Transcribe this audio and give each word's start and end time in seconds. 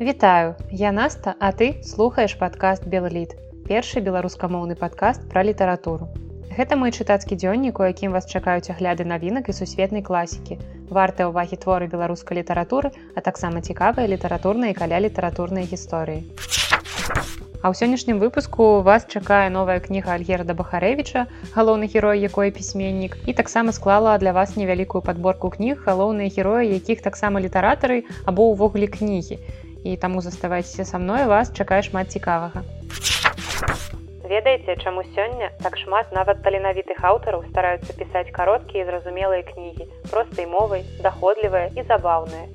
Вітаю, 0.00 0.56
я 0.70 0.90
Наста, 0.90 1.36
а 1.38 1.52
ты 1.52 1.80
слухаеш 1.84 2.34
падкаст 2.34 2.82
Белліт, 2.82 3.36
першы 3.68 4.00
беларускамоўны 4.02 4.74
падкаст 4.74 5.22
пра 5.30 5.46
літаратуру. 5.46 6.08
Гэта 6.50 6.74
мой 6.74 6.90
чытацкі 6.90 7.38
дзённік, 7.38 7.78
у 7.78 7.86
якім 7.86 8.10
вас 8.10 8.26
чакаюць 8.26 8.74
агляды 8.74 9.06
навінак 9.06 9.46
і 9.48 9.54
сусветнай 9.54 10.02
класікі. 10.02 10.58
Вартыя 10.90 11.30
ўвагі 11.30 11.62
творы 11.62 11.86
беларускай 11.86 12.42
літаратуры, 12.42 12.90
а 13.14 13.22
таксама 13.22 13.62
цікавыя 13.62 14.10
літаратурныя 14.10 14.74
і 14.74 14.78
каля 14.82 14.98
літаратурнай 14.98 15.62
гісторыі. 15.62 16.26
А 17.62 17.70
ў 17.70 17.74
сённяшнім 17.78 18.18
выпуску 18.18 18.82
вас 18.82 19.06
чакае 19.06 19.46
новая 19.48 19.78
кніга 19.78 20.18
Альгерда 20.18 20.58
Бахарэвіча, 20.58 21.30
галоўны 21.54 21.86
герой 21.86 22.18
якой 22.18 22.50
пісьменнік 22.50 23.14
і 23.30 23.32
таксама 23.32 23.70
склала 23.70 24.18
для 24.18 24.34
вас 24.34 24.58
невялікую 24.58 25.06
падборку 25.06 25.54
кніг 25.54 25.86
галоўныя 25.86 26.34
героі, 26.34 26.74
якіх 26.74 27.00
таксама 27.00 27.38
літаратары 27.40 28.04
або 28.26 28.50
ўвогуле 28.50 28.90
кнігі. 28.90 29.38
І 29.84 29.96
таму 29.96 30.24
заставайцеся 30.24 30.84
са 30.84 30.98
мной 30.98 31.28
вас 31.30 31.52
чакае 31.52 31.82
шмат 31.84 32.10
цікавага. 32.10 32.64
Ведаеце, 34.24 34.76
чаму 34.80 35.04
сёння 35.14 35.52
так 35.60 35.76
шмат 35.76 36.10
нават 36.16 36.42
таленавітых 36.42 37.04
аўтараў 37.04 37.44
стараюцца 37.52 37.92
пісаць 37.92 38.32
кароткія 38.32 38.82
і 38.82 38.88
зразумелыя 38.88 39.44
кнігі, 39.52 39.86
простай 40.10 40.48
мовай, 40.48 40.82
даходлівыя 41.04 41.70
і 41.76 41.86
забаўныя. 41.92 42.48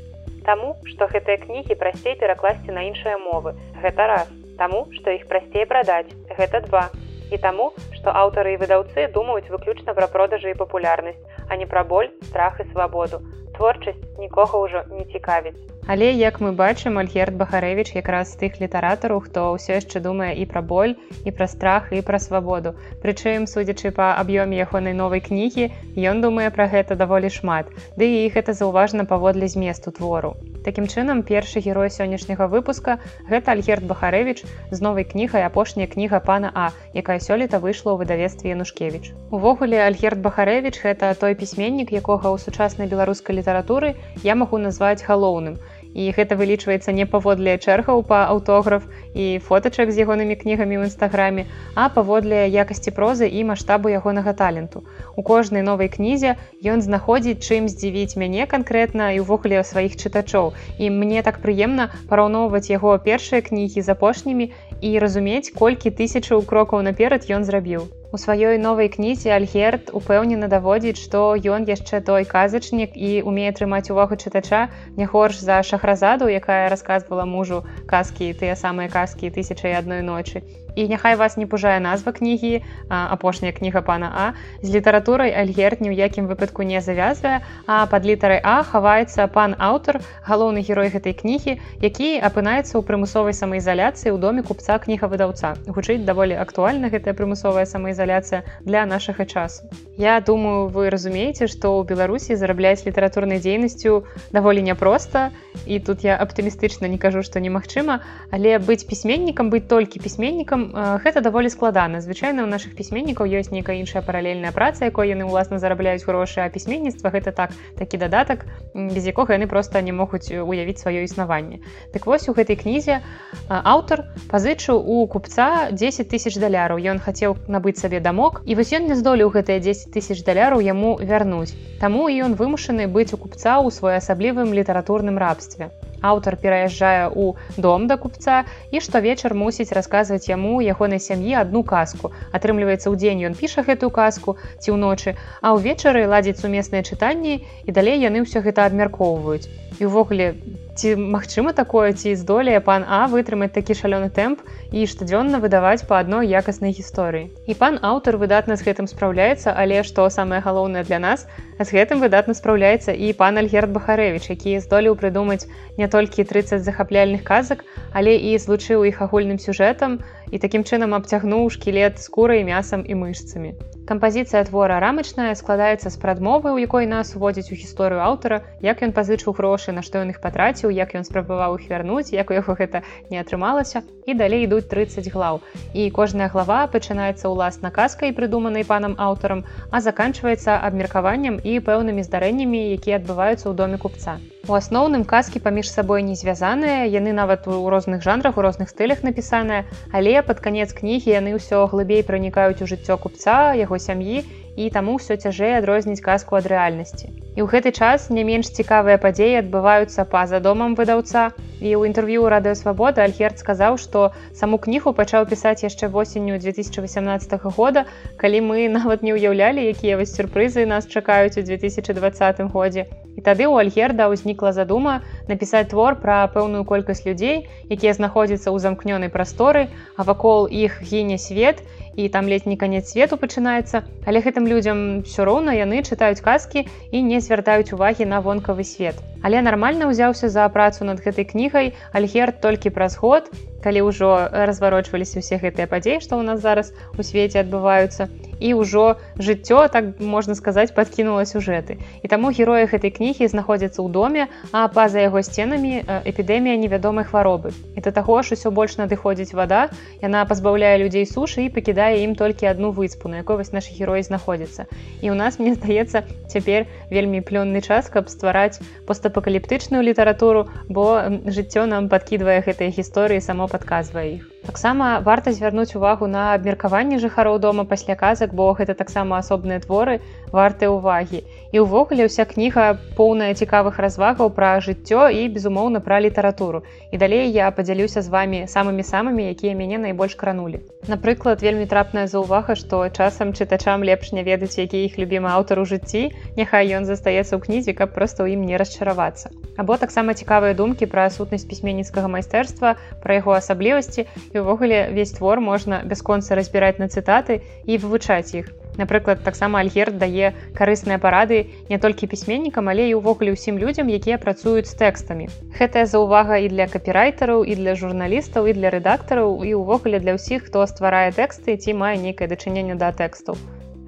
Таму, 0.50 0.76
што 0.90 1.06
гэтыя 1.06 1.38
кнігі 1.46 1.78
прасцей 1.78 2.18
перакласці 2.18 2.74
на 2.74 2.90
іншыя 2.90 3.22
мовы. 3.22 3.54
Гэта 3.86 4.10
раз 4.10 4.28
таму 4.60 4.82
што 4.98 5.16
іх 5.16 5.26
прасцей 5.32 5.66
прадаць 5.72 6.12
гэта 6.38 6.62
два 6.68 6.84
і 7.32 7.40
таму 7.46 7.72
што 7.96 8.14
аўтары 8.22 8.56
і 8.56 8.62
выдаўцы 8.62 9.08
думаюць 9.16 9.52
выключна 9.54 9.96
пра 10.00 10.10
продажы 10.16 10.52
і 10.52 10.60
папулярнасць 10.62 11.48
а 11.48 11.60
не 11.62 11.68
пра 11.74 11.86
боль 11.92 12.12
страх 12.30 12.60
і 12.64 12.68
свабоду 12.74 13.22
творчасць 13.58 14.04
нікога 14.24 14.64
ўжо 14.66 14.84
не 14.92 15.06
цікавіць 15.16 15.56
Але 15.90 16.12
як 16.14 16.36
мы 16.38 16.52
бачым 16.54 17.00
альгерт 17.02 17.34
бахарэвич 17.34 17.96
якраз 17.96 18.34
з 18.34 18.38
тых 18.42 18.60
літаратараў 18.62 19.24
хто 19.26 19.46
ўсё 19.58 19.80
яшчэ 19.82 19.98
думае 20.06 20.38
і 20.38 20.46
пра 20.52 20.62
боль 20.62 20.94
і 21.26 21.34
пра 21.34 21.48
страх 21.50 21.90
і 22.00 22.02
пра 22.06 22.20
свабоду. 22.22 22.76
Прычым 23.02 23.50
судзячы 23.50 23.90
па 23.90 24.14
аб'ёме 24.22 24.62
ягонай 24.62 24.94
новай 24.94 25.26
кнігі 25.30 25.66
ён 26.12 26.22
думае 26.22 26.54
пра 26.54 26.70
гэта 26.70 26.94
даволі 26.94 27.34
шмат. 27.34 27.74
Ды 27.98 28.06
і 28.06 28.30
гэта 28.38 28.54
заўважна 28.54 29.10
паводле 29.10 29.50
зместу 29.50 29.90
твору. 29.90 30.38
Такім 30.62 30.86
чынам 30.86 31.24
першы 31.26 31.58
герой 31.66 31.90
сённяшняга 31.90 32.46
выпуска 32.52 33.00
гэта 33.26 33.58
Альгерт 33.58 33.90
Бахарэвіч 33.90 34.46
з 34.70 34.80
новай 34.86 35.10
кнігай 35.10 35.42
апошняя 35.48 35.88
кніга 35.90 36.20
пана 36.20 36.52
А, 36.54 36.70
якая 36.94 37.18
сёлета 37.18 37.58
выйшла 37.58 37.98
ў 37.98 38.06
выдавестве 38.06 38.54
Янушкевіч. 38.54 39.10
Увогуле 39.32 39.82
Альгерт 39.82 40.22
Бахарэвіч 40.22 40.84
гэта 40.84 41.16
той 41.18 41.34
пісьменнік, 41.34 41.90
якога 41.96 42.30
ў 42.30 42.38
сучаснай 42.38 42.92
беларускай 42.92 43.40
літаратуры 43.40 43.96
я 44.22 44.36
магу 44.36 44.62
назваць 44.62 45.02
галоўным 45.02 45.58
і 45.94 46.12
гэта 46.16 46.38
вылічваецца 46.40 46.94
не 46.94 47.06
паводле 47.10 47.58
чэргаў 47.58 48.04
па 48.10 48.20
аўтограф 48.34 48.86
і 49.14 49.26
фотачак 49.44 49.92
з 49.92 50.06
ягонымі 50.06 50.38
кнігамі 50.40 50.80
ў 50.80 50.90
нстаграме, 50.90 51.46
а 51.76 51.90
паводле 51.90 52.46
якасці 52.48 52.94
прозы 52.96 53.30
і 53.30 53.44
маштабу 53.52 53.90
ягонага 53.90 54.34
таленту. 54.34 54.84
У 55.16 55.26
кожнай 55.26 55.66
новай 55.66 55.90
кнізе 55.90 56.36
ён 56.64 56.86
знаходзіць 56.86 57.42
чым 57.42 57.68
здзівіць 57.68 58.18
мяне 58.22 58.46
канкрэтна 58.46 59.12
і 59.18 59.24
ўвогуле 59.26 59.64
сваіх 59.64 59.98
чытачоў. 59.98 60.54
І 60.78 60.90
мне 60.90 61.26
так 61.26 61.42
прыемна 61.44 61.92
параўноўваць 62.10 62.70
яго 62.70 62.98
першыя 62.98 63.42
кнігі 63.42 63.82
з 63.82 63.90
апошнімі 63.98 64.52
і 64.82 64.98
разумець, 65.00 65.52
колькі 65.52 65.96
тысячаў 65.96 66.46
крокаў 66.46 66.86
наперад 66.86 67.26
ён 67.30 67.44
зрабіў. 67.44 67.90
У 68.12 68.18
сваёй 68.18 68.58
новай 68.58 68.90
кнізе 68.90 69.30
Альгерт 69.36 69.92
упэўнена 69.94 70.48
даводзіць, 70.50 70.98
што 70.98 71.38
ён 71.38 71.68
яшчэ 71.70 72.02
той 72.02 72.26
казачнік 72.26 72.98
і 72.98 73.22
умее 73.22 73.52
трымаць 73.54 73.92
увагу 73.94 74.18
чытача 74.18 74.62
не 74.98 75.06
горш 75.06 75.38
за 75.38 75.62
шахразаду, 75.62 76.26
якая 76.26 76.74
расказвала 76.74 77.26
мужу 77.30 77.62
казкі 77.86 78.34
тыя 78.34 78.58
самыя 78.58 78.90
казкі 78.90 79.30
тысячай 79.30 79.78
адной 79.78 80.02
ночы 80.02 80.42
і 80.76 80.88
няхай 80.88 81.16
вас 81.16 81.38
не 81.38 81.46
пужае 81.46 81.80
назва 81.80 82.12
кнігі 82.12 82.62
апошняя 82.90 83.52
кніга 83.52 83.82
пана 83.82 84.12
а. 84.14 84.26
З 84.62 84.76
літаратурай 84.76 85.34
альгерт 85.34 85.82
ні 85.82 85.90
ў 85.90 85.96
якім 85.96 86.28
выпадку 86.28 86.64
не 86.64 86.82
завязвае 86.82 87.42
а 87.68 87.86
под 87.86 88.06
літарай 88.06 88.42
а 88.44 88.64
хаваецца 88.64 89.28
пан 89.28 89.56
аўтар 89.60 90.02
галоўны 90.28 90.62
герой 90.66 90.90
гэтай 90.90 91.14
кнігі 91.14 91.58
які 91.82 92.10
апынаецца 92.20 92.78
ў 92.78 92.84
прымусовай 92.84 93.34
самаізаляцыі 93.34 94.12
ў 94.14 94.18
доме 94.20 94.44
купца 94.44 94.80
кніга 94.80 95.08
выдаўца 95.08 95.56
гучыць 95.68 96.04
даволі 96.06 96.36
актуальна 96.36 96.90
гэтая 96.94 97.14
прымусовая 97.14 97.66
самаізаляцыя 97.66 98.44
для 98.66 98.86
нашага 98.86 99.26
часу. 99.26 99.70
Я 99.98 100.20
думаю 100.22 100.68
вы 100.68 100.90
разумееце 100.90 101.48
што 101.48 101.80
ў 101.80 101.88
беларусі 101.88 102.36
зарабляць 102.36 102.84
літаратурнай 102.86 103.40
дзейнасцю 103.40 104.04
даволі 104.32 104.62
няпроста 104.64 105.32
і 105.66 105.80
тут 105.80 106.04
я 106.04 106.16
аптымістычна 106.20 106.88
не 106.88 106.98
кажу 106.98 107.24
што 107.24 107.40
немагчыма 107.40 108.00
але 108.32 108.58
быць 108.60 108.84
пісьменнікам 108.88 109.50
быць 109.54 109.68
толькі 109.68 110.04
пісьменнікам 110.04 110.59
пісьменнікам 110.60 111.00
гэта 111.04 111.22
даволі 111.22 111.50
складана. 111.50 112.02
Звычайна 112.02 112.44
у 112.44 112.48
наших 112.48 112.76
пісьменнікаў 112.76 113.26
ёсць 113.26 113.52
нейкая 113.52 113.80
іншая 113.80 114.02
паралельная 114.02 114.52
праца 114.52 114.86
якой 114.86 115.10
яны 115.10 115.26
ўласна 115.26 115.60
зарабляюць 115.60 116.04
грошы 116.04 116.42
а 116.44 116.50
пісьменніцтва 116.50 117.10
гэта 117.10 117.32
так 117.32 117.52
такі 117.78 117.98
дадатак 117.98 118.46
без 118.74 119.08
якога 119.08 119.34
яны 119.34 119.48
просто 119.48 119.82
не 119.82 119.92
могуць 119.92 120.32
уявіць 120.32 120.80
сваё 120.80 121.04
існаванне. 121.04 121.60
Так 121.94 122.06
вось 122.06 122.28
у 122.30 122.34
гэтай 122.34 122.56
кнізе 122.56 123.02
аўтар 123.48 124.06
пазычыў 124.32 124.84
у 124.84 125.08
купца 125.08 125.72
10 125.72 126.10
тысяч 126.10 126.36
даляраў. 126.40 126.80
Ён 126.80 127.00
хацеў 127.00 127.38
набыць 127.48 127.80
сабе 127.80 128.00
дамок 128.00 128.42
і 128.46 128.56
вось 128.56 128.74
ён 128.74 128.88
не 128.88 128.96
здолеў 128.96 129.32
гэтыя 129.32 129.60
10 129.60 129.92
тысяч 129.94 130.24
даляраў 130.24 130.60
яму 130.60 130.98
вярнуць. 131.00 131.56
Таму 131.80 132.10
і 132.10 132.20
ён 132.24 132.36
вымушаны 132.36 132.88
быць 132.88 133.14
у 133.14 133.18
купца 133.18 133.60
ў 133.64 133.72
своеасаблівым 133.72 134.54
літаратурным 134.54 135.18
рабстве 135.18 135.72
аўтар 136.02 136.36
пераязджае 136.36 137.10
ў 137.10 137.36
дом 137.58 137.88
да 137.88 137.98
купца 137.98 138.46
і 138.72 138.82
штовечар 138.84 139.34
мусіць 139.34 139.72
расказваць 139.76 140.30
яму 140.30 140.62
ягонай 140.62 141.00
сям'і 141.00 141.36
одну 141.42 141.64
казку. 141.64 142.12
Атрымліваецца 142.32 142.88
ў 142.90 142.96
дзень 142.96 143.26
ён 143.32 143.38
піша 143.40 143.66
гэтую 143.68 143.92
казку 143.92 144.38
ці 144.60 144.76
ўночы 144.78 145.16
а 145.42 145.56
ўвечары 145.58 146.08
ладзіць 146.08 146.40
сумесныя 146.40 146.84
чытанні 146.84 147.42
і 147.66 147.70
далей 147.72 148.00
яны 148.00 148.24
ўсё 148.24 148.46
гэта 148.46 148.70
абмяркоўваюць. 148.70 149.50
І 149.80 149.88
ўвогуле 149.88 150.36
ці 150.80 150.96
магчыма 150.96 151.52
такое 151.52 151.92
ці 151.92 152.16
здолее 152.16 152.60
пан 152.64 152.86
а 152.88 153.00
вытрымаць 153.12 153.52
такі 153.52 153.76
шалёны 153.76 154.08
тэмп 154.16 154.40
і 154.72 154.86
штодзённа 154.92 155.42
выдаваць 155.44 155.84
па 155.90 156.00
адной 156.00 156.32
якаснай 156.40 156.72
гісторыі? 156.78 157.28
І 157.52 157.54
пан 157.60 157.80
аўтар 157.84 158.16
выдатна 158.22 158.56
з 158.56 158.64
гэтым 158.64 158.88
спраўляецца 158.88 159.52
але 159.52 159.84
што 159.84 160.08
самае 160.08 160.40
галоўнае 160.46 160.84
для 160.88 161.00
нас 161.04 161.28
з 161.60 161.70
гэтым 161.76 162.00
выдатна 162.00 162.38
спраўляецца 162.38 162.96
і 162.96 163.12
пан 163.20 163.44
альгерт 163.44 163.76
бахарэвич 163.76 164.32
які 164.32 164.56
здолеў 164.64 164.96
прыдумаць 164.96 165.52
не 165.76 165.92
толькі 165.92 166.24
30 166.24 166.64
захапляльных 166.64 167.28
казак 167.28 167.68
але 167.92 168.16
і 168.16 168.38
злучыў 168.40 168.88
іх 168.88 169.04
агульным 169.04 169.44
сюжэтам 169.44 170.00
і 170.32 170.42
такім 170.46 170.64
чынам 170.64 170.96
абцягнуў 170.98 171.50
шкілет 171.58 172.00
скурай 172.00 172.46
мясам 172.48 172.86
і 172.86 173.02
мышцамі 173.04 173.58
Кампазіцыя 173.90 174.46
твора 174.46 174.76
рамачная 174.84 175.32
складаецца 175.34 175.90
з 175.90 175.98
прадмовы, 175.98 176.52
у 176.54 176.60
якой 176.62 176.86
нас 176.86 177.16
уводзіць 177.18 177.50
у 177.50 177.58
гісторыю 177.58 178.04
аўтара, 178.06 178.38
як 178.62 178.84
ён 178.86 178.94
пазычыў 178.94 179.34
грошы, 179.34 179.74
на 179.74 179.82
што 179.82 180.04
ён 180.06 180.14
іх 180.14 180.22
патраціў, 180.22 180.70
як 180.70 180.94
ён 180.94 181.10
спрабаваў 181.10 181.58
іх 181.58 181.66
вярнуць, 181.74 182.14
як 182.14 182.30
у 182.30 182.38
яго 182.38 182.54
гэта 182.54 182.86
не 183.10 183.18
атрымалася. 183.18 183.82
І 184.06 184.14
далей 184.14 184.46
ідуць 184.46 184.70
30 184.70 185.10
глаў. 185.10 185.42
І 185.74 185.90
кожная 185.90 186.30
глава 186.30 186.62
пачынаецца 186.70 187.34
ўласна 187.34 187.74
казкай, 187.74 188.14
прыдуманай 188.14 188.62
панам 188.62 188.94
аўтарам, 189.10 189.42
а 189.74 189.82
заканчваецца 189.82 190.62
абмеркаваннем 190.70 191.42
і 191.42 191.58
пэўнымі 191.58 192.06
здарэннямі, 192.06 192.68
якія 192.78 193.02
адбываюцца 193.02 193.50
ў 193.50 193.58
доме 193.58 193.82
купца. 193.82 194.22
У 194.48 194.56
асноўным 194.56 195.04
казкі 195.04 195.40
паміж 195.44 195.70
сабой 195.70 196.04
не 196.08 196.16
звязаныя, 196.16 196.88
яны 196.88 197.12
нават 197.12 197.48
у 197.52 197.70
розных 197.70 198.02
жанрах 198.02 198.38
у 198.40 198.42
розных 198.42 198.70
стылях 198.72 199.04
напісаныя, 199.04 199.66
але 199.92 200.22
пад 200.24 200.40
канец 200.40 200.72
кнігі 200.74 201.12
яны 201.12 201.36
ўсё 201.36 201.68
глыбей 201.68 202.06
пранікаюць 202.08 202.64
у 202.64 202.70
жыццё 202.72 202.96
купца, 202.98 203.54
яго 203.60 203.78
сям'і 203.78 204.24
і 204.56 204.70
таму 204.76 204.96
ўсё 204.96 205.20
цяжэй 205.20 205.60
адрозніць 205.60 206.04
казку 206.04 206.40
ад 206.40 206.48
рэальнасці. 206.52 207.12
І 207.36 207.44
ў 207.44 207.48
гэты 207.52 207.72
час 207.72 208.08
не 208.16 208.24
менш 208.28 208.50
цікавыя 208.56 209.00
падзеі 209.04 209.40
адбываюцца 209.44 210.08
па-за 210.14 210.40
домам 210.40 210.76
выдаўца. 210.80 211.32
І 211.60 211.76
ў 211.76 211.92
інтэрв'ю 211.92 212.24
радыёвабода 212.32 213.04
Альгерт 213.04 213.44
сказаў, 213.44 213.76
што 213.76 214.12
саму 214.32 214.60
кнігу 214.64 214.96
пачаў 214.96 215.28
пісаць 215.28 215.64
яшчэ 215.64 215.92
восенню 215.92 216.40
2018 216.40 217.36
года, 217.60 217.86
калі 218.16 218.40
мы 218.48 218.68
нават 218.72 219.04
не 219.04 219.16
ўяўлялі, 219.16 219.68
якія 219.76 220.00
вось 220.00 220.16
сюрпрызы 220.16 220.66
нас 220.66 220.88
чакаюць 220.88 221.36
у 221.36 221.44
2020 221.44 222.44
годзе. 222.56 222.88
І 223.20 223.22
тады 223.22 223.44
ў 223.52 223.68
Альгерда 223.68 224.08
ўзнікла 224.16 224.56
задума 224.56 224.94
напісаць 225.30 225.70
твор 225.72 225.96
пра 226.02 226.26
пэўную 226.34 226.66
колькасць 226.66 227.06
людзей, 227.06 227.46
якія 227.70 227.94
знаходзяцца 227.94 228.50
ў 228.50 228.58
замкнёнай 228.60 229.14
прасторы, 229.14 229.70
а 229.96 230.04
вакол 230.04 230.50
іх 230.50 230.82
гіне 230.82 231.22
свет, 231.22 231.62
і 231.96 232.10
там 232.10 232.28
летні 232.28 232.58
канец 232.58 232.92
свету 232.92 233.18
пачынаецца. 233.20 233.84
Але 234.08 234.24
гэтым 234.24 234.48
людзям 234.48 235.04
все 235.04 235.28
роўна 235.28 235.56
яны 235.58 235.84
чытаюць 235.84 236.24
казкі 236.24 236.66
і 236.92 236.98
не 237.04 237.20
звяртаюць 237.20 237.74
увагі 237.76 238.08
на 238.08 238.22
вонкавы 238.24 238.64
свет. 238.64 238.96
Але 239.22 239.42
нармальна 239.44 239.92
ўзяўся 239.92 240.30
за 240.32 240.48
працу 240.48 240.88
над 240.88 241.04
гэтай 241.04 241.28
кнігай 241.28 241.76
альгерт 241.92 242.40
толькі 242.40 242.72
праз 242.72 242.96
год 242.96 243.28
калі 243.60 243.84
ўжо 243.92 244.32
разварочваліся 244.32 245.20
ўсе 245.20 245.36
гэтыя 245.44 245.68
падзеі 245.68 246.00
што 246.00 246.16
ў 246.16 246.24
нас 246.24 246.40
зараз 246.40 246.72
у 246.96 247.04
свеце 247.04 247.44
адбываюцца 247.44 248.08
і 248.40 248.56
ўжо 248.56 248.96
жыццё 249.20 249.68
так 249.68 250.00
можна 250.00 250.40
сказаць 250.40 250.72
падкінула 250.72 251.28
сюжэты. 251.28 251.84
І 252.00 252.08
таму 252.08 252.32
героі 252.32 252.72
гэтай 252.72 252.96
кнігі 252.96 253.28
знаходзяцца 253.28 253.84
ў 253.84 253.92
доме 253.92 254.32
а 254.56 254.72
па-за 254.72 255.04
яго 255.04 255.19
сценамі 255.24 255.84
эпідэмія 256.06 256.56
невядомай 256.62 257.06
хваробы 257.06 257.52
і 257.76 257.84
да 257.86 257.92
таго 257.92 258.22
ж 258.24 258.38
усё 258.38 258.52
больш 258.52 258.78
надыходзіць 258.82 259.36
вада 259.38 259.70
яна 260.02 260.24
пазбаўляе 260.30 260.78
людзей 260.82 261.06
сушы 261.10 261.46
і 261.46 261.54
пакідае 261.54 262.04
ім 262.06 262.16
толькі 262.16 262.50
адну 262.52 262.72
выспу 262.72 263.12
на 263.12 263.22
якой 263.24 263.42
вось 263.42 263.54
нашы 263.56 263.76
героі 263.76 264.04
знаходзяцца 264.08 264.66
і 265.04 265.12
ў 265.12 265.16
нас 265.20 265.38
мне 265.42 265.54
здаецца 265.60 266.04
цяпер 266.32 266.68
вельмі 266.90 267.22
плённы 267.22 267.62
час 267.62 267.92
каб 267.94 268.10
ствараць 268.10 268.62
постапакаліптычную 268.88 269.84
літаратуру 269.84 270.48
бо 270.70 270.90
жыццё 271.28 271.70
нам 271.70 271.90
падкідвае 271.94 272.42
гэтыя 272.48 272.74
гісторыі 272.74 273.22
само 273.22 273.48
падказвае 273.48 274.10
іх 274.18 274.39
таксама 274.46 275.00
варта 275.06 275.32
звярнуць 275.32 275.76
увагу 275.76 276.08
на 276.08 276.34
абмеркаванне 276.34 277.00
жыхароў 277.00 277.40
дома 277.40 277.66
пасля 277.66 277.96
казак 277.96 278.34
бо 278.34 278.54
гэта 278.54 278.74
таксама 278.74 279.20
асобныя 279.20 279.60
творы 279.60 280.00
вартыя 280.32 280.70
ўвагі. 280.72 281.24
І 281.52 281.66
ўвогуле 281.66 282.06
ўся 282.06 282.26
кніга 282.30 282.78
поўная 282.98 283.34
цікавых 283.34 283.82
развагаў 283.82 284.30
пра 284.30 284.62
жыццё 284.62 285.10
і 285.10 285.26
безумоўна 285.34 285.82
пра 285.82 285.98
літаратуру. 286.00 286.62
І 286.94 286.98
далей 287.02 287.32
я 287.34 287.50
падзялюся 287.52 288.02
з 288.06 288.10
вами 288.10 288.46
самымі 288.46 288.86
самымі 288.86 289.26
якія 289.34 289.58
мяне 289.58 289.78
найбольш 289.82 290.16
кранулі. 290.16 290.62
Напрыклад 290.88 291.42
вельмі 291.42 291.66
трапная 291.66 292.06
заўвага 292.08 292.56
што 292.56 292.86
часам 292.90 293.34
чытачам 293.34 293.84
лепш 293.84 294.14
не 294.14 294.24
ведаць 294.24 294.58
які 294.58 294.86
іх 294.86 295.02
любімы 295.02 295.30
аўтар 295.34 295.60
у 295.60 295.66
жыцці 295.66 296.14
няхай 296.38 296.70
ён 296.78 296.86
застаецца 296.86 297.34
ў 297.36 297.42
кнізе 297.42 297.74
каб 297.74 297.98
проста 297.98 298.24
ў 298.24 298.38
ім 298.38 298.46
не 298.46 298.58
расчаравацца. 298.62 299.34
Або 299.58 299.78
таксама 299.78 300.14
цікавыя 300.14 300.54
думкі 300.54 300.86
пра 300.86 301.10
сутнасць 301.10 301.50
пісьменніцкага 301.50 302.08
майстэрства 302.08 302.78
пра 303.02 303.20
яго 303.20 303.34
асаблівасці 303.36 304.06
і 304.34 304.46
ўвогуле 304.46 304.90
весь 304.94 305.14
твор 305.18 305.42
можна 305.42 305.82
бясконца 305.86 306.36
разбіраць 306.36 306.78
на 306.80 306.88
цытаты 306.88 307.42
і 307.66 307.78
вывучаць 307.78 308.34
іх. 308.34 308.50
Напрыклад, 308.80 309.24
таксама 309.24 309.60
Альгерт 309.60 309.98
дае 310.00 310.32
карысныя 310.56 311.00
парады 311.04 311.52
не 311.68 311.78
толькі 311.84 312.08
пісьменнікам, 312.08 312.72
але 312.72 312.88
і 312.88 312.96
ўвогуле 313.02 313.36
ўсім 313.36 313.60
людзям, 313.60 313.92
якія 313.92 314.16
працуюць 314.24 314.72
з 314.72 314.76
тэкстамі. 314.80 315.28
Гэтая 315.60 315.84
заўвага 315.84 316.40
і 316.40 316.48
для 316.48 316.70
капірайтараў 316.72 317.44
і 317.44 317.60
для 317.60 317.76
журналістаў 317.76 318.48
і 318.48 318.56
для 318.56 318.72
рэдактараў 318.72 319.44
і 319.44 319.52
ўвогуле 319.60 320.00
для 320.00 320.16
ўсіх, 320.16 320.48
хто 320.48 320.64
стварае 320.64 321.12
тэксты 321.12 321.60
ці 321.60 321.76
мае 321.76 322.00
нейкае 322.00 322.32
дачыненне 322.32 322.80
да 322.80 322.96
тэкстаў. 322.96 323.36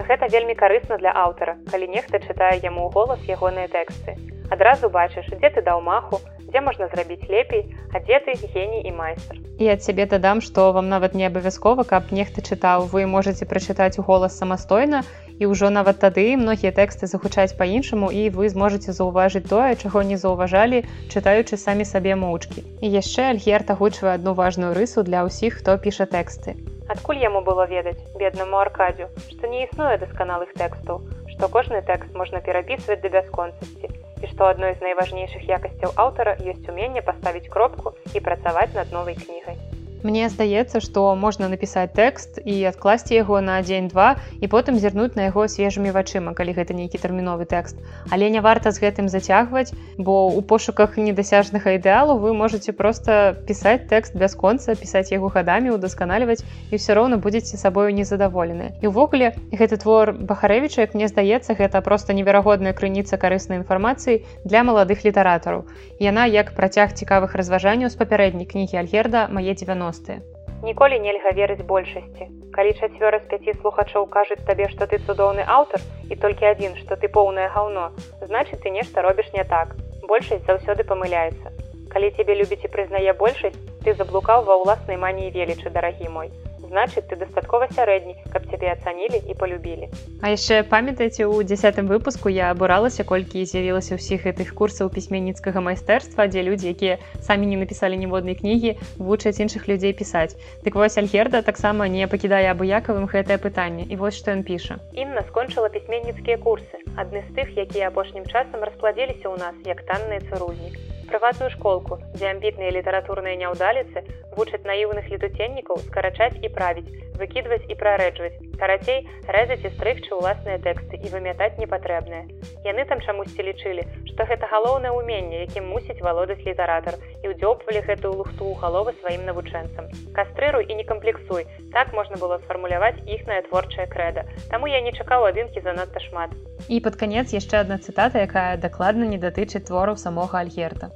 Гэта 0.01 0.27
вельмі 0.27 0.59
карысна 0.59 0.97
для 0.99 1.15
аўтара, 1.15 1.55
калі 1.71 1.87
нехта 1.87 2.19
чытае 2.19 2.59
яму 2.59 2.89
голас 2.91 3.23
ягоныя 3.23 3.71
тэксты. 3.71 4.19
Адразу 4.51 4.89
бачыш, 4.91 5.31
дзе 5.31 5.55
ты 5.55 5.63
даў 5.63 5.79
маху, 5.87 6.19
дзе 6.51 6.61
можна 6.61 6.87
зрабіць 6.91 7.29
лепей, 7.31 7.63
а 7.95 7.99
дзе 8.03 8.19
ты 8.27 8.35
геній 8.53 8.83
і 8.83 8.91
майстар. 8.91 9.37
І 9.57 9.71
ад 9.71 9.83
сябе 9.83 10.05
дадам, 10.05 10.41
што 10.41 10.71
вам 10.75 10.89
нават 10.91 11.15
не 11.15 11.25
абавязкова, 11.25 11.83
каб 11.87 12.11
нехта 12.11 12.43
чытаў, 12.43 12.91
вы 12.91 13.07
можете 13.07 13.47
прачытаць 13.47 13.99
у 13.99 14.03
голас 14.03 14.37
самастойна 14.37 15.03
і 15.39 15.47
ўжо 15.49 15.71
нават 15.73 16.03
тады 16.03 16.35
многія 16.37 16.75
тэксты 16.75 17.07
загучаць 17.07 17.55
па-іншаму 17.57 18.11
і 18.11 18.27
вы 18.35 18.51
зможаце 18.51 18.91
заўважыць 18.93 19.47
тое, 19.47 19.73
чаго 19.79 20.03
не 20.03 20.19
заўважалі, 20.19 20.83
чытаючы 21.07 21.57
самі 21.57 21.87
сабе 21.87 22.19
моўчкі. 22.19 22.61
І 22.83 22.91
яшчэ 22.99 23.31
Альгерт 23.31 23.71
агучвае 23.71 24.19
адну 24.19 24.35
важную 24.35 24.75
рысу 24.77 25.07
для 25.07 25.23
ўсіх, 25.25 25.63
хто 25.63 25.79
піша 25.79 26.05
тэксты. 26.05 26.59
Адкуль 26.91 27.23
яму 27.23 27.41
было 27.41 27.65
ведаць 27.65 27.97
беднаму 28.19 28.59
аркадзю, 28.59 29.07
што 29.31 29.47
не 29.47 29.63
існуе 29.65 29.97
дасканалых 29.97 30.53
тэкстаў, 30.59 31.01
што 31.31 31.47
кожны 31.47 31.81
тэкст 31.81 32.13
можна 32.13 32.43
перапісваць 32.43 32.99
да 33.01 33.09
бясконцасці 33.09 34.00
і 34.21 34.29
што 34.31 34.49
адной 34.53 34.73
з 34.75 34.85
найважнейшых 34.85 35.49
якасцяў 35.57 35.93
аўтара 36.05 36.37
ёсць 36.53 36.69
уменне 36.69 37.01
паставіць 37.09 37.49
кропку 37.49 37.93
і 38.13 38.25
працаваць 38.27 38.71
над 38.77 38.91
новай 38.97 39.15
кнігай. 39.15 39.57
Мне 40.03 40.29
здаецца, 40.29 40.81
што 40.81 41.13
можна 41.13 41.45
напісаць 41.45 41.93
тэкст 41.93 42.41
і 42.41 42.55
адкласці 42.65 43.13
яго 43.13 43.37
на 43.37 43.61
дзень-два 43.61 44.17
і 44.41 44.47
потым 44.49 44.81
зірнуць 44.81 45.13
на 45.13 45.29
яго 45.29 45.45
свежымі 45.45 45.93
вачыма, 45.93 46.33
калі 46.33 46.57
гэта 46.57 46.73
нейкі 46.73 46.97
тэрміновы 46.97 47.45
тэкст. 47.45 47.77
Але 48.09 48.33
не 48.33 48.41
варта 48.41 48.73
з 48.73 48.81
гэтым 48.81 49.13
зацягваць, 49.13 49.69
бо 50.01 50.25
у 50.33 50.41
пошуках 50.41 50.97
недасяжнага 50.97 51.77
ідэалу 51.77 52.17
вы 52.17 52.33
можете 52.33 52.73
проста 52.73 53.37
пісаць 53.45 53.85
тэкст 53.93 54.17
бясконца, 54.17 54.73
пісаць 54.73 55.13
яго 55.13 55.29
гадамі, 55.29 55.69
удасканальваць 55.77 56.41
і 56.71 56.81
ўсё 56.81 56.97
роўна 56.97 57.21
будзеце 57.21 57.61
сабою 57.61 57.93
незадаволены. 57.93 58.73
І 58.81 58.89
ўвогуле 58.89 59.37
гэты 59.53 59.77
твор 59.77 60.17
Бахарэвіча, 60.17 60.81
як 60.89 60.97
мне 60.97 61.13
здаецца, 61.13 61.53
гэта 61.53 61.77
проста 61.85 62.17
неверагодная 62.17 62.73
крыніца 62.73 63.21
карыснай 63.21 63.61
інфармацыі 63.61 64.25
для 64.49 64.65
маладых 64.65 65.05
літаратараў. 65.05 65.69
Яна 66.01 66.25
як 66.25 66.57
працяг 66.57 66.97
цікавых 66.97 67.37
разважанняў 67.37 67.93
з 67.93 68.01
папярэдняй 68.01 68.49
кнігі 68.49 68.81
Альгерда 68.81 69.29
мае 69.29 69.53
90 69.53 69.90
90. 69.91 70.21
Ніколі 70.63 70.99
нельга 70.99 71.31
верыць 71.35 71.65
большасці. 71.65 72.27
Калі 72.55 72.71
чацвёра 72.73 73.19
з 73.19 73.27
пяці 73.31 73.53
слухачоў 73.61 74.05
кажуць 74.07 74.43
табе, 74.47 74.69
што 74.69 74.87
ты 74.87 74.99
цудоўны 75.07 75.43
аўтар 75.47 75.81
і 76.09 76.15
толькі 76.15 76.45
адзін, 76.51 76.77
што 76.77 76.95
ты 76.95 77.07
поўнае 77.07 77.47
гаўно, 77.55 77.89
значыць 78.21 78.61
ты 78.61 78.69
нешта 78.69 79.01
робіш 79.01 79.33
не 79.33 79.43
так. 79.43 79.75
Большасць 80.07 80.45
заўсёды 80.45 80.83
памыляецца. 80.83 81.51
Калі 81.91 82.11
цябе 82.15 82.35
любіць 82.35 82.63
і 82.63 82.71
прызнае 82.71 83.13
большасць, 83.13 83.59
ты 83.83 83.93
заблукаў 83.95 84.45
ва 84.45 84.61
ўласнай 84.63 84.97
маніі 84.97 85.33
велічы, 85.35 85.69
дарагі 85.69 86.07
мой 86.07 86.31
значыць 86.71 87.05
ты 87.11 87.19
дастаткова 87.19 87.67
сярэдні 87.75 88.15
каб 88.33 88.47
цябе 88.49 88.71
ацанілі 88.73 89.21
і 89.27 89.37
полюбілі 89.37 89.91
А 90.21 90.31
яшчэ 90.31 90.63
памятаеце 90.63 91.27
у 91.27 91.41
десятым 91.43 91.91
выпуску 91.91 92.29
я 92.29 92.51
абуралася 92.55 93.03
колькі 93.03 93.43
з'явілася 93.45 93.99
ўсіх 93.99 94.25
гэтых 94.29 94.53
курсаў 94.55 94.89
пісьменніцкага 94.95 95.59
майстэрства 95.65 96.27
дзе 96.31 96.45
людзі 96.47 96.71
якія 96.71 96.97
самі 97.19 97.51
не 97.51 97.57
напісалі 97.61 97.97
ніводнай 97.97 98.37
кнігі 98.39 98.77
вучаць 98.97 99.39
іншых 99.43 99.67
людзей 99.67 99.93
пісаць. 99.97 100.37
Дык 100.63 100.77
вось 100.77 100.97
альгерда 101.01 101.41
таксама 101.41 101.89
не 101.89 102.07
пакідае 102.07 102.45
абыякавым 102.53 103.09
гэтае 103.09 103.41
пытанне. 103.41 103.89
І 103.89 103.97
вось 103.97 104.17
што 104.21 104.31
ён 104.31 104.45
піша. 104.47 104.77
Інна 104.93 105.25
скончыла 105.27 105.73
пісьменніцкія 105.73 106.37
курсы 106.37 106.85
адны 106.95 107.25
з 107.27 107.35
тых 107.35 107.57
якія 107.57 107.89
апошнім 107.89 108.25
часам 108.29 108.63
распладзіліся 108.63 109.27
ў 109.27 109.35
нас 109.41 109.55
як 109.65 109.83
танныя 109.89 110.21
цырульнік 110.29 111.00
прыватную 111.11 111.51
школку, 111.55 111.99
дзе 112.15 112.27
амбітныя 112.33 112.71
літаратурныя 112.77 113.35
няўдаліцы 113.43 114.03
вучаць 114.37 114.63
наіўных 114.71 115.11
летуценнікаў 115.13 115.83
скарачаць 115.87 116.35
і 116.45 116.51
правіць, 116.57 116.87
выкідваць 117.21 117.63
і 117.69 117.77
прарэджваць. 117.77 118.33
Карацей, 118.61 119.05
рэзаць 119.35 119.63
і 119.65 119.71
стрыгчы 119.77 120.17
ўласныя 120.17 120.57
тэксты 120.65 120.97
і 120.97 121.11
вымятаць 121.13 121.57
непатрэбнае. 121.61 122.25
Яны 122.65 122.85
там 122.89 123.01
чамусьці 123.05 123.45
лічылі, 123.45 123.85
што 124.09 124.25
гэта 124.29 124.49
галоўнае 124.49 124.91
ўменне, 124.97 125.45
якім 125.45 125.69
мусіць 125.73 126.01
валодаць 126.05 126.41
літаратар 126.45 126.97
і 127.21 127.33
ўдзёбвалі 127.33 127.81
гэтую 127.87 128.13
лухту 128.21 128.43
ў 128.49 128.57
галовы 128.61 128.93
сваім 129.01 129.25
навучэнцам. 129.29 129.89
Кастрыруй 130.17 130.65
і 130.65 130.77
не 130.81 130.85
камплексуй. 130.85 131.47
Так 131.73 131.93
можна 131.93 132.17
было 132.21 132.41
сфармуляваць 132.43 133.01
іхнае 133.05 133.41
творчае 133.49 133.87
крэда. 133.87 134.27
Таму 134.49 134.69
я 134.69 134.81
не 134.81 134.93
чакаў 134.93 135.29
адынкі 135.29 135.61
занадта 135.65 136.03
шмат. 136.09 136.35
І 136.67 136.81
пад 136.85 136.99
канец 137.01 137.33
яшчэ 137.33 137.63
адна 137.65 137.77
цытата, 137.77 138.21
якая 138.21 138.57
дакладна 138.57 139.09
не 139.09 139.17
датычыць 139.17 139.65
твораў 139.69 139.97
самога 139.97 140.41
альгерта. 140.43 140.91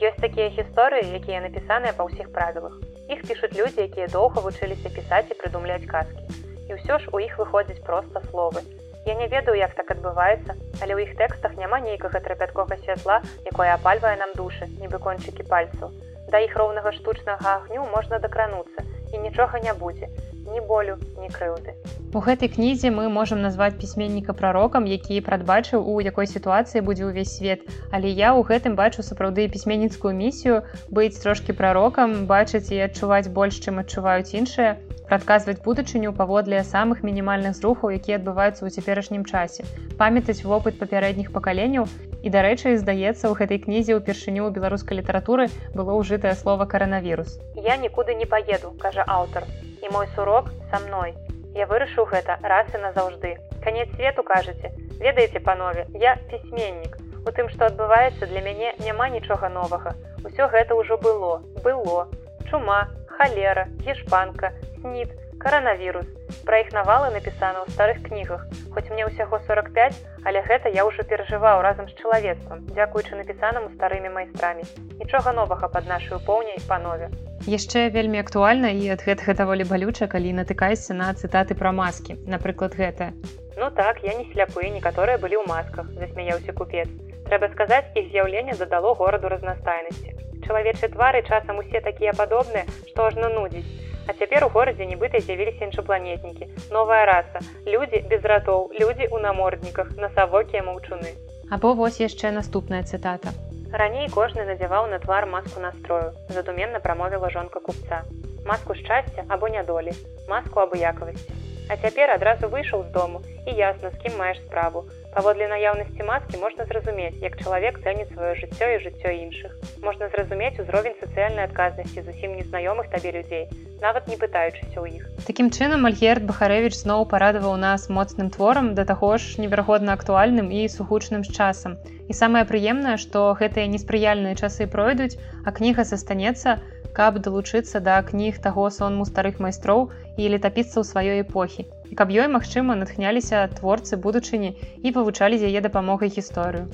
Ёсць 0.00 0.20
такія 0.24 0.48
гісторыі, 0.56 1.12
якія 1.20 1.44
напісаныя 1.44 1.92
па 1.92 2.08
ўсіх 2.08 2.32
правілах. 2.32 2.80
Іх 3.10 3.22
пішуць 3.26 3.56
людзі, 3.58 3.82
якія 3.90 4.06
доўга 4.06 4.42
вучыліся 4.44 4.90
пісаць 4.94 5.26
і 5.34 5.36
прыдумляць 5.38 5.88
казкі. 5.90 6.22
І 6.70 6.78
ўсё 6.78 6.98
ж 7.02 7.10
у 7.10 7.18
іх 7.18 7.34
выходзяць 7.42 7.82
проста 7.82 8.22
словы. 8.30 8.62
Я 9.06 9.14
не 9.18 9.26
ведаю, 9.26 9.56
як 9.58 9.74
так 9.74 9.90
адбываецца, 9.90 10.54
але 10.78 10.94
ў 10.94 11.10
іх 11.10 11.18
тэкстах 11.18 11.58
няма 11.58 11.80
нейкага 11.82 12.22
трапяткога 12.22 12.78
святла, 12.84 13.18
якое 13.50 13.74
апальвае 13.74 14.14
нам 14.22 14.30
душы, 14.38 14.70
нібы 14.78 15.02
кончыкі 15.02 15.48
пальцаў. 15.50 15.90
Да 16.30 16.38
іх 16.38 16.54
роўнага 16.54 16.94
штучнага 16.94 17.56
агню 17.58 17.82
можна 17.90 18.22
дакрануцца 18.22 18.86
і 19.10 19.18
нічога 19.26 19.58
не 19.66 19.74
будзе 19.74 20.06
ні 20.50 20.60
болю 20.60 20.98
ні 21.18 21.28
крыўды. 21.30 21.74
У 22.14 22.20
гэтай 22.26 22.50
кнізе 22.50 22.90
мы 22.90 23.08
можемм 23.08 23.42
назваць 23.42 23.78
пісьменніка 23.78 24.34
прарокам 24.34 24.86
які 24.90 25.20
прадбачыў 25.22 25.86
у 25.86 26.00
якой 26.02 26.26
сітуацыі 26.26 26.82
будзе 26.82 27.06
ўвесь 27.06 27.36
свет. 27.38 27.62
Але 27.90 28.10
я 28.10 28.34
ў 28.34 28.42
гэтым 28.42 28.74
бачу 28.74 29.06
сапраўды 29.06 29.46
пісьменніцкую 29.48 30.14
місію 30.14 30.62
быць 30.90 31.18
трошки 31.22 31.54
прарокам 31.54 32.26
бачыць 32.26 32.70
і 32.74 32.82
адчуваць 32.90 33.30
больш 33.30 33.62
чым 33.62 33.78
адчуваюць 33.84 34.34
іншыя 34.34 34.76
прадказваць 35.10 35.58
будучыню 35.62 36.12
паводле 36.14 36.62
самых 36.66 37.02
мінімальных 37.06 37.58
зрухаў 37.58 37.94
якія 37.98 38.18
адбываюцца 38.18 38.62
ў 38.62 38.70
цяперашнім 38.70 39.26
часе 39.26 39.66
памятаць 39.98 40.42
вопыт 40.42 40.78
папярэдніх 40.82 41.34
пакаленняў. 41.34 41.86
І 42.20 42.28
дарэчы 42.28 42.76
здаецца 42.76 43.30
у 43.32 43.34
гэтай 43.38 43.58
кнізе 43.64 43.96
ўпершыню 43.96 44.50
беларускай 44.52 45.00
літаратуры 45.00 45.48
было 45.74 45.96
ўжытае 45.96 46.36
слово 46.36 46.68
каранавірус 46.68 47.38
я 47.64 47.76
нікуды 47.76 48.14
не 48.14 48.26
паеду 48.26 48.72
кажа 48.80 49.04
аўтар 49.06 49.44
і 49.82 49.88
мой 49.90 50.06
сурок 50.14 50.50
са 50.70 50.78
мной. 50.86 51.14
Я 51.54 51.66
вырашыў 51.66 52.06
гэта 52.06 52.38
раз 52.42 52.68
і 52.74 52.78
назаўжды. 52.78 53.36
Канец 53.64 53.88
свету 53.96 54.22
кажаце, 54.22 54.70
ведаеце 55.00 55.40
панове, 55.40 55.86
я 55.94 56.16
пісьменнік. 56.30 56.96
У 57.26 57.32
тым, 57.36 57.50
што 57.52 57.66
адбываецца 57.68 58.26
для 58.30 58.40
мяне 58.40 58.72
няма 58.80 59.08
нічога 59.08 59.48
новага. 59.48 59.92
Усё 60.24 60.48
гэта 60.48 60.74
ўжо 60.74 60.96
было, 60.96 61.42
было. 61.64 62.08
Чума, 62.48 62.88
халера, 63.08 63.66
гешпанка, 63.84 64.52
снід, 64.80 65.10
каранавірус. 65.38 66.06
Пра 66.46 66.60
іх 66.62 66.70
навалы 66.76 67.10
напісана 67.14 67.62
ў 67.62 67.72
старых 67.74 67.98
кнігах. 68.06 68.46
Хоць 68.74 68.88
мне 68.92 69.04
ўсяго 69.08 69.40
45, 69.46 69.98
але 70.24 70.42
гэта 70.48 70.72
я 70.74 70.86
ўжо 70.88 71.04
перажываў 71.10 71.62
разам 71.66 71.88
з 71.90 71.96
чалавецтвам, 72.00 72.64
дзякуючы 72.70 73.18
напісанаму 73.20 73.72
старымі 73.74 74.12
майстрамі. 74.14 74.64
Нічога 75.02 75.32
новага 75.36 75.68
пад 75.68 75.90
нашую 75.90 76.20
поўняй 76.24 76.62
панове. 76.68 77.10
Яшчэ 77.44 77.90
вельмі 77.90 78.22
актуальна 78.24 78.72
і 78.72 78.88
ад 78.96 79.04
гэтага 79.04 79.36
даволі 79.42 79.68
балюча, 79.68 80.08
калі 80.08 80.32
натыкаешся 80.40 80.96
на 80.96 81.12
цытаты 81.12 81.58
пра 81.58 81.72
маскі. 81.72 82.16
Напрыклад 82.26 82.74
гэта. 82.80 83.12
Ну 83.60 83.70
так, 83.76 84.00
я 84.04 84.16
не 84.16 84.24
сляпы, 84.32 84.64
некаторыя 84.68 85.20
былі 85.20 85.40
ў 85.40 85.48
масках, 85.48 85.86
засмяяўся 86.00 86.56
купец. 86.56 86.88
Трэба 87.28 87.52
сказаць, 87.52 87.86
іх 87.94 88.10
з'яўленне 88.10 88.56
дадало 88.56 88.96
гораду 88.96 89.28
разнастайнасці 89.28 90.30
чалавечы 90.50 90.88
твары 90.90 91.22
часам 91.22 91.62
усе 91.62 91.80
такія 91.84 92.12
падобныя 92.20 92.66
што 92.88 93.06
ажно 93.06 93.28
нудзіць 93.34 93.89
а 94.10 94.12
цяпер 94.18 94.44
у 94.44 94.48
горадзе 94.50 94.86
нібыта 94.90 95.20
з'явіліся 95.22 95.64
іншапланетнікі 95.70 96.46
новая 96.74 97.06
раса. 97.06 97.38
Людзі 97.62 98.02
без 98.10 98.24
ратоў 98.26 98.74
людзі 98.74 99.06
ў 99.06 99.22
намордніках 99.22 99.94
насавокія 99.94 100.66
маўчуны 100.66 101.14
або 101.50 101.74
вось 101.78 102.00
яшчэ 102.02 102.30
наступная 102.34 102.82
цытата. 102.82 103.34
Раней 103.70 104.10
кожны 104.10 104.46
надзяваў 104.46 104.90
на 104.90 104.98
твар 104.98 105.26
маску 105.26 105.62
настрою. 105.62 106.10
Задуменна 106.28 106.80
прамовіла 106.80 107.30
жонка 107.30 107.60
купца. 107.60 108.02
Маску 108.46 108.74
шчасця 108.74 109.26
або 109.28 109.48
нядолі. 109.48 109.94
Маску 110.26 110.66
абыякавасці 110.66 111.39
а 111.70 111.76
цяпер 111.78 112.10
адразу 112.10 112.50
выйшаў 112.50 112.82
з 112.88 112.90
дому 112.98 113.22
і 113.46 113.54
ясна 113.54 113.94
з 113.94 114.02
кім 114.02 114.18
маеш 114.18 114.42
справу 114.42 114.84
Паводле 115.14 115.46
наяўнасці 115.50 116.04
маскі 116.06 116.38
можна 116.38 116.64
зразумець, 116.70 117.18
як 117.18 117.34
чалавек 117.42 117.78
цэніць 117.82 118.12
сваё 118.14 118.34
жыццё 118.38 118.66
і 118.74 118.78
жыццё 118.84 119.10
іншых. 119.10 119.56
Можна 119.82 120.06
зразумець 120.14 120.60
узровень 120.62 120.94
сацыяльнай 121.02 121.50
адказнасці 121.50 122.04
зусім 122.06 122.38
незнаёмых 122.38 122.86
табе 122.94 123.10
людзей, 123.18 123.48
нават 123.82 124.06
не 124.06 124.14
пытаючыся 124.14 124.78
ў 124.78 125.02
іх. 125.02 125.10
Такім 125.26 125.50
чынам 125.50 125.90
Альгерт 125.90 126.22
Бахарэвіч 126.30 126.78
зноў 126.78 127.10
парадаваў 127.10 127.58
нас 127.58 127.90
моцным 127.90 128.30
творам 128.30 128.74
да 128.78 128.86
таго 128.86 129.18
ж 129.18 129.42
неверагодна 129.42 129.98
актуальным 129.98 130.54
і 130.54 130.70
сухучным 130.70 131.26
з 131.26 131.34
часам. 131.34 131.74
І 132.10 132.18
самае 132.18 132.44
прыемнае, 132.50 132.98
што 132.98 133.30
гэтыя 133.40 133.70
неспрыяльныя 133.70 134.34
часы 134.34 134.66
пройдуць, 134.66 135.14
а 135.46 135.54
кніга 135.54 135.86
застанецца, 135.86 136.58
каб 136.92 137.22
далучыцца 137.22 137.78
да 137.78 138.02
кніг 138.02 138.42
таго 138.46 138.66
сонму 138.74 139.06
старых 139.06 139.38
майстроў 139.38 139.92
і 140.18 140.32
летапіцца 140.34 140.82
ў 140.82 140.84
сваёй 140.90 141.22
эпохі 141.26 141.70
каб 141.96 142.12
ёй 142.14 142.28
магчыма 142.34 142.76
натхняліся 142.78 143.46
творцы 143.58 143.98
будучыні 144.06 144.54
і 144.82 144.94
вывучалі 144.98 145.38
з 145.42 145.50
яе 145.50 145.60
дапамогай 145.66 146.14
гісторыю. 146.18 146.70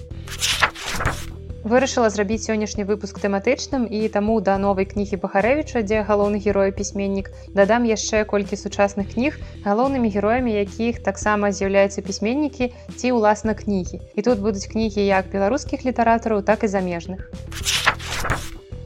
Вырашыла 1.66 2.08
зрабіць 2.14 2.46
сённяшні 2.46 2.85
выпуск 2.87 3.16
тэматычным 3.18 3.87
і 3.90 4.06
таму 4.16 4.38
да 4.49 4.54
новай 4.64 4.87
кнігі 4.87 5.18
Бахарэвіча, 5.18 5.82
дзе 5.82 6.04
галоўны 6.06 6.38
герой 6.44 6.70
пісьменнік, 6.70 7.30
дадам 7.58 7.88
яшчэ 7.90 8.23
колькі 8.32 8.54
сучасных 8.61 9.11
кніг 9.14 9.40
галоўнымі 9.66 10.06
героямі, 10.14 10.54
якіх 10.54 11.02
таксама 11.02 11.50
з'яўляюцца 11.50 12.06
пісьменнікі 12.06 12.70
ці 12.70 13.11
ўласна 13.18 13.58
кнігі. 13.58 13.99
І 14.14 14.23
тут 14.23 14.46
будуць 14.46 14.70
кнігі 14.70 15.11
як 15.11 15.26
беларускіх 15.35 15.82
літаратараў, 15.82 16.46
так 16.46 16.62
і 16.62 16.70
замежных. 16.70 17.26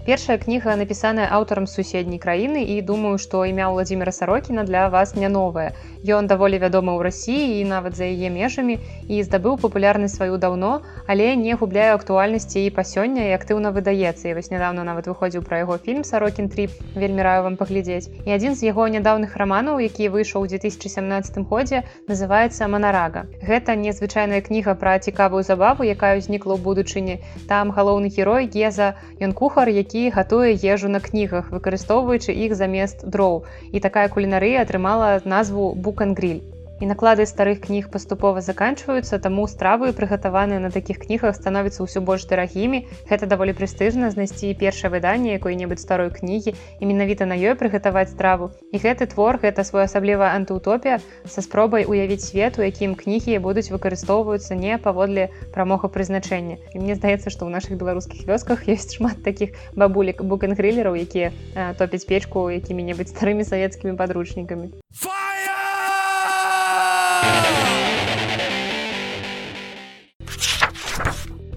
Першая 0.00 0.38
кніга 0.40 0.74
напісаная 0.80 1.28
аўтарам 1.28 1.66
суседняй 1.68 2.18
краіны 2.18 2.64
і 2.64 2.80
думаю, 2.80 3.18
што 3.20 3.44
імя 3.44 3.68
Владзіміра 3.68 4.12
Сарокіна 4.16 4.64
для 4.64 4.88
вас 4.88 5.12
не 5.14 5.28
новае. 5.28 5.76
Ён 6.08 6.24
даволі 6.24 6.56
вядомы 6.56 6.96
ў 6.96 7.04
рассіі 7.04 7.60
і 7.60 7.68
нават 7.68 8.00
за 8.00 8.08
яе 8.08 8.32
межамі 8.32 8.80
і 8.80 9.20
здабыў 9.20 9.60
папулярнасць 9.60 10.16
сваю 10.16 10.40
даўно, 10.40 10.80
але 11.04 11.36
не 11.36 11.52
губляю 11.52 12.00
актуальнасці 12.00 12.64
і 12.64 12.70
па 12.72 12.80
сёння 12.80 13.28
і 13.28 13.36
актыўна 13.36 13.76
выдаецца. 13.76 14.32
І 14.32 14.34
вось 14.40 14.48
нядаўна 14.48 14.88
нават 14.88 15.04
выходзіў 15.12 15.44
пра 15.44 15.60
яго 15.60 15.76
фільм 15.76 16.00
Сарокін 16.08 16.48
тріп, 16.48 16.72
вельмі 16.96 17.20
раю 17.20 17.44
вам 17.44 17.60
паглядзець. 17.60 18.08
І 18.24 18.32
адзін 18.32 18.56
з 18.56 18.72
яго 18.72 18.88
нядаўных 18.88 19.36
раманаў, 19.36 19.84
які 19.84 20.08
выйшаў 20.08 20.48
у 20.48 20.48
2017 20.48 21.44
годзе, 21.52 21.84
называецца 22.08 22.72
Манарага. 22.72 23.28
Гэта 23.44 23.76
незвычайная 23.76 24.40
кніга 24.40 24.74
пра 24.80 24.96
цікавую 24.96 25.44
забаву, 25.44 25.84
якая 25.84 26.16
ўзнікла 26.16 26.56
ў 26.56 26.60
будучыні. 26.64 27.20
Там 27.52 27.68
галоўны 27.68 28.08
герой 28.08 28.48
Геза, 28.48 28.96
ён 29.20 29.36
кухар, 29.36 29.68
які 29.90 30.10
гатуе 30.10 30.54
ежу 30.54 30.88
на 30.88 31.00
кнігах, 31.02 31.50
выкарыстоўваючы 31.50 32.30
іх 32.30 32.54
замест 32.54 33.02
дроў. 33.02 33.42
І 33.74 33.82
такая 33.82 34.06
кулінарыя 34.06 34.62
атрымала 34.62 35.18
назву 35.26 35.74
Бу 35.74 35.90
букангриль 35.90 36.38
і 36.80 36.88
наклады 36.88 37.28
старых 37.28 37.60
кніг 37.60 37.90
паступова 37.92 38.40
заканчваюцца 38.40 39.20
таму 39.20 39.44
стравы 39.46 39.92
прыгатаваныя 39.92 40.58
на 40.64 40.70
такіх 40.72 41.04
кнігах 41.04 41.36
становяцца 41.36 41.84
ўсё 41.84 42.00
больш 42.00 42.24
дарагімі. 42.24 42.88
Гэта 43.04 43.28
даволі 43.28 43.52
прэстыжна 43.52 44.08
знайсці 44.10 44.56
першае 44.56 44.90
выданне 44.90 45.36
якой-небудзь 45.36 45.84
старой 45.84 46.08
кнігі 46.08 46.56
і 46.56 46.84
менавіта 46.88 47.28
на 47.28 47.36
ёй 47.36 47.52
прыгатаваць 47.60 48.08
страву. 48.16 48.50
І 48.72 48.80
гэты 48.80 49.06
твор 49.12 49.36
гэта 49.36 49.60
своеасаблівая 49.60 50.32
антыутопія 50.40 51.04
са 51.28 51.44
спробай 51.44 51.84
уявіць 51.84 52.24
свет 52.24 52.56
у 52.56 52.64
якім 52.64 52.96
кнігі 52.96 53.36
будуць 53.44 53.68
выкарыстоўваюцца 53.68 54.56
не 54.56 54.80
паводле 54.80 55.28
прамога 55.52 55.92
прызначэння. 55.92 56.56
І 56.72 56.80
мне 56.80 56.96
здаецца 56.96 57.28
што 57.28 57.44
ў 57.44 57.52
наших 57.52 57.76
беларускіх 57.76 58.24
вёсках 58.24 58.64
ёсць 58.64 58.96
шмат 58.96 59.20
таких 59.20 59.52
бабулек 59.76 60.24
букангрылераў 60.24 60.96
якія 60.96 61.36
топяць 61.76 62.08
печку 62.08 62.48
якімі-небудзь 62.48 63.12
старымі 63.12 63.44
савецкімі 63.44 64.00
падручнікамі. 64.00 64.72
Fire! 64.90 65.39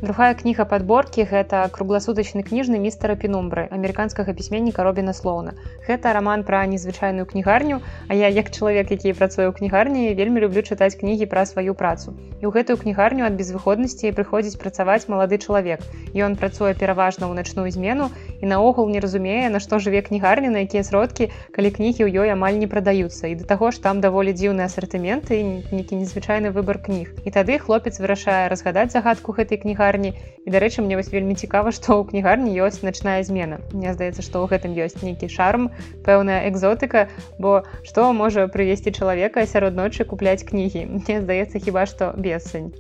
Другая 0.03 0.33
кніга 0.35 0.65
падборкі 0.67 1.23
гэта 1.29 1.59
кругласутачны 1.71 2.41
кніжны 2.43 2.75
містера 2.75 3.15
пенумбры 3.15 3.63
амерыканскага 3.71 4.35
пісьменніка 4.35 4.83
робіна 4.83 5.13
слоуна. 5.15 5.53
Гэта 5.87 6.11
раман 6.17 6.43
пра 6.43 6.59
незвычайную 6.67 7.23
кнігарню, 7.25 7.79
А 8.11 8.13
я 8.13 8.27
як 8.27 8.51
чалавек, 8.51 8.91
які 8.91 9.13
працуе 9.15 9.47
ў 9.47 9.55
кнігарні, 9.55 10.11
вельмі 10.19 10.43
люблю 10.43 10.59
чытаць 10.59 10.99
кнігі 10.99 11.31
пра 11.31 11.45
сваю 11.47 11.71
працу. 11.71 12.11
І 12.43 12.43
ў 12.43 12.51
гэтую 12.51 12.75
кнігарню 12.83 13.23
ад 13.23 13.39
безвыходнасці 13.39 14.11
прыходзіць 14.11 14.59
працаваць 14.59 15.07
малады 15.07 15.39
чалавек. 15.39 15.79
Ён 16.11 16.35
працуе 16.35 16.75
пераважна 16.75 17.31
ў 17.31 17.39
начную 17.39 17.71
змену 17.71 18.11
і 18.43 18.45
наогул 18.45 18.91
не 18.91 18.99
разумее, 18.99 19.47
на 19.47 19.63
што 19.63 19.79
жыве 19.79 20.03
кнігарні, 20.03 20.51
на 20.51 20.67
якія 20.67 20.83
сродкі, 20.83 21.31
калі 21.55 21.71
кнігі 21.71 22.03
ў 22.03 22.11
ёй 22.11 22.35
амаль 22.35 22.59
не 22.59 22.67
прадаюцца. 22.67 23.31
І 23.31 23.39
да 23.39 23.47
таго 23.47 23.71
ж 23.71 23.79
там 23.79 24.03
даволі 24.03 24.35
дзіўны 24.35 24.67
асартымент 24.67 25.31
і 25.31 25.63
нейкі 25.71 25.95
незвычайны 25.95 26.51
выбар 26.51 26.83
кніг. 26.83 27.15
І 27.23 27.31
тады 27.31 27.55
хлопец 27.55 28.03
вырашае 28.03 28.51
разгадаць 28.51 28.91
загадку 28.91 29.31
гэтай 29.31 29.63
кнігарні 29.63 30.11
і 30.43 30.51
дарэчы 30.51 30.83
мне 30.83 30.99
вось 30.99 31.11
вельмі 31.15 31.39
цікава 31.39 31.71
што 31.71 31.95
ў 31.95 32.11
кнігарні 32.11 32.51
ёсць 32.59 32.83
начная 32.83 33.23
змена 33.23 33.63
Мне 33.71 33.95
здаецца 33.95 34.19
што 34.19 34.43
ў 34.43 34.51
гэтым 34.51 34.75
ёсць 34.75 34.99
нейкі 34.99 35.31
шарм 35.31 35.71
пэўная 36.03 36.43
экзотыка 36.51 37.07
бо 37.39 37.63
што 37.87 38.11
можа 38.11 38.47
прывесці 38.51 38.91
чалавека 38.91 39.47
сярод 39.47 39.79
ночы 39.79 40.03
купляць 40.03 40.43
кнігі 40.43 40.87
Мне 40.99 41.23
здаецца 41.23 41.63
хіба 41.63 41.87
што 41.87 42.11
бессань 42.19 42.73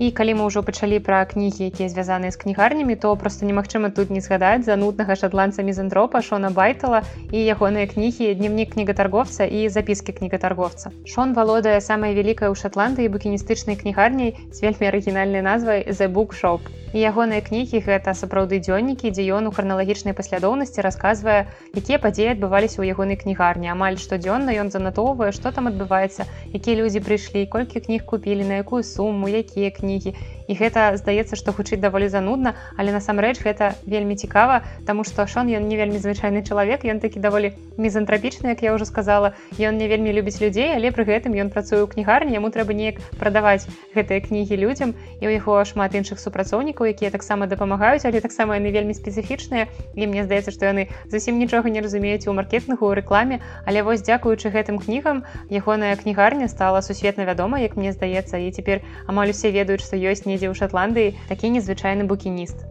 і 0.00 0.08
калі 0.16 0.32
мы 0.40 0.48
ўжо 0.48 0.64
пачалі 0.64 0.98
пра 1.04 1.20
кнігі 1.28 1.68
якія 1.68 1.92
звязаныя 1.92 2.32
з 2.32 2.40
кнігарнямі 2.40 2.96
то 2.96 3.12
просто 3.20 3.44
немагчыма 3.44 3.92
тут 3.92 4.08
не 4.08 4.24
згадаць 4.24 4.64
за 4.64 4.80
нуднага 4.80 5.12
шотландца 5.22 5.60
мізантропа 5.60 6.24
шона 6.24 6.50
байтала 6.56 7.04
і 7.28 7.44
ягоныя 7.44 7.84
кнігі 7.92 8.32
дневнік 8.40 8.72
кнігатарговца 8.74 9.44
і 9.44 9.68
запіскі 9.68 10.16
кнігатарговца. 10.16 10.90
Шон 11.04 11.36
валодае 11.36 11.78
самай 11.84 12.16
вялікай 12.16 12.48
у 12.48 12.56
шотландыі 12.56 13.12
букіністычнай 13.12 13.76
кнігарняй 13.76 14.36
з 14.48 14.64
вельмі 14.64 14.88
арыгінальнай 14.88 15.44
назвай 15.44 15.84
the 15.92 16.08
bookshop 16.08 16.79
і 16.92 16.98
ягоныя 16.98 17.40
кнігі 17.46 17.80
гэта 17.86 18.14
сапраўды 18.18 18.58
дзённікі 18.58 19.12
дзе 19.14 19.24
ён 19.36 19.46
у 19.46 19.54
храналагічнай 19.54 20.14
паслядоўнасці 20.18 20.84
расказвае 20.86 21.46
якія 21.76 21.98
падзеі 22.02 22.34
адбываліся 22.34 22.82
ў 22.82 22.94
ягонай 22.94 23.16
кнігарні. 23.20 23.70
Амаль 23.70 24.00
штодзённа 24.02 24.56
ён 24.58 24.74
занатоўвае 24.74 25.30
што 25.36 25.54
там 25.54 25.70
адбываецца 25.70 26.26
якія 26.56 26.80
людзі 26.82 27.04
прыйшлі 27.06 27.46
колькі 27.46 27.84
кніг 27.86 28.04
купілі 28.04 28.44
на 28.50 28.62
якую 28.64 28.82
суму 28.82 29.30
якія 29.30 29.70
кнігі 29.70 30.16
і 30.48 30.54
гэта 30.54 30.96
здаецца 30.96 31.36
што 31.36 31.52
хутчыць 31.52 31.80
даволі 31.80 32.08
занудна 32.08 32.54
але 32.76 32.92
насамрэч 32.92 33.42
гэта 33.42 33.74
вельмі 33.86 34.16
цікава 34.16 34.62
тому 34.86 35.04
что 35.04 35.26
шон 35.26 35.48
ён 35.48 35.68
не 35.68 35.76
вельмі 35.76 35.98
звычайны 35.98 36.46
чалавек 36.46 36.84
ён 36.84 37.00
такі 37.00 37.20
даволі 37.20 37.52
мізантрапічны 37.80 38.48
як 38.48 38.62
я 38.62 38.74
уже 38.74 38.84
сказала. 38.84 39.34
Ён 39.58 39.78
не 39.78 39.88
вельмі 39.88 40.12
любіць 40.12 40.40
людзей 40.40 40.72
але 40.76 40.92
пры 40.92 41.08
гэтым 41.08 41.34
ён 41.34 41.50
працуе 41.50 41.82
ў 41.82 41.88
кнігарні 41.88 42.36
яму 42.36 42.52
трэба 42.52 42.76
неяк 42.76 43.00
прадаваць 43.16 43.66
гэтыя 43.96 44.20
кнігі 44.20 44.56
людзям. 44.60 44.94
І 45.20 45.26
у 45.26 45.32
яго 45.32 45.64
шмат 45.64 45.96
іншых 45.96 46.20
супрацоўнікаў 46.20 46.92
якія 46.92 47.10
таксама 47.10 47.48
дапамагаюць 47.48 48.04
але 48.04 48.20
таксама 48.20 48.60
яны 48.60 48.70
вельмі 48.70 48.94
спецыфічныя. 48.94 49.66
І 49.96 50.06
мне 50.06 50.24
здаецца 50.28 50.52
што 50.52 50.68
яны 50.68 50.88
зусім 51.08 51.40
нічога 51.40 51.72
не 51.72 51.80
разумеюць 51.80 52.28
у 52.28 52.36
маркетынгу 52.36 52.86
у 52.86 52.94
рэкламе. 52.94 53.40
Але 53.64 53.82
вось 53.82 54.04
дзякуючы 54.04 54.52
гэтым 54.52 54.78
кнігам 54.78 55.24
ягоная 55.48 55.96
кнігарня 55.96 56.48
стала 56.48 56.84
сусветна 56.84 57.24
вядома 57.24 57.60
як 57.64 57.76
мне 57.76 57.92
здаецца. 57.92 58.36
І 58.36 58.52
цяпер 58.52 58.84
амаль 59.06 59.32
усе 59.32 59.50
ведаюць 59.50 59.82
што 59.82 59.96
ёсць 59.96 60.28
недзе 60.40 60.48
ў 60.48 60.56
шотландыі 60.56 61.12
такі 61.28 61.52
незвычайны 61.52 62.08
букініст. 62.08 62.64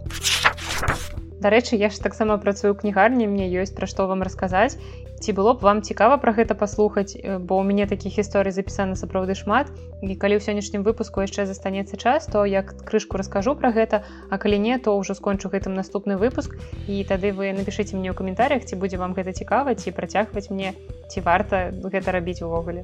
Дарэчы 1.40 1.78
я 1.78 1.94
ж 1.94 2.02
таксама 2.02 2.42
працую 2.42 2.74
кнігарні 2.74 3.30
мне 3.30 3.46
ёсць 3.62 3.78
пра 3.78 3.86
што 3.86 4.10
вам 4.10 4.26
расказаць. 4.26 4.82
Ці 5.20 5.36
было 5.36 5.54
б 5.54 5.62
вам 5.62 5.84
цікава 5.84 6.18
пра 6.18 6.34
гэта 6.34 6.56
паслухаць? 6.58 7.14
Бо 7.14 7.62
ў 7.62 7.64
мяне 7.70 7.86
такіх 7.86 8.18
гісторый 8.18 8.56
запісана 8.56 8.98
сапраўды 8.98 9.38
шмат. 9.38 9.70
І 10.02 10.18
калі 10.18 10.40
ў 10.40 10.42
сённяшнім 10.42 10.82
выпуску 10.82 11.22
яшчэ 11.22 11.46
застанецца 11.46 11.96
час 11.96 12.26
то 12.26 12.44
як 12.50 12.74
крышку 12.90 13.22
раскажу 13.22 13.54
пра 13.54 13.70
гэта 13.70 14.02
а 14.34 14.42
калі 14.42 14.58
не 14.58 14.82
то 14.82 14.98
ўжо 14.98 15.14
скончу 15.14 15.54
гэтым 15.54 15.78
наступны 15.78 16.18
выпуск. 16.18 16.58
І 16.90 17.06
тады 17.06 17.32
вы 17.32 17.54
напішыце 17.54 17.94
мне 17.94 18.10
ў 18.10 18.18
каментарях 18.18 18.66
ці 18.66 18.82
будзе 18.82 18.98
вам 18.98 19.14
гэта 19.14 19.32
цікава 19.32 19.78
ці 19.78 19.94
працягваць 19.94 20.50
мне 20.50 20.74
ці 21.14 21.22
варта 21.22 21.70
гэта 21.72 22.16
рабіць 22.16 22.42
увогуле 22.42 22.82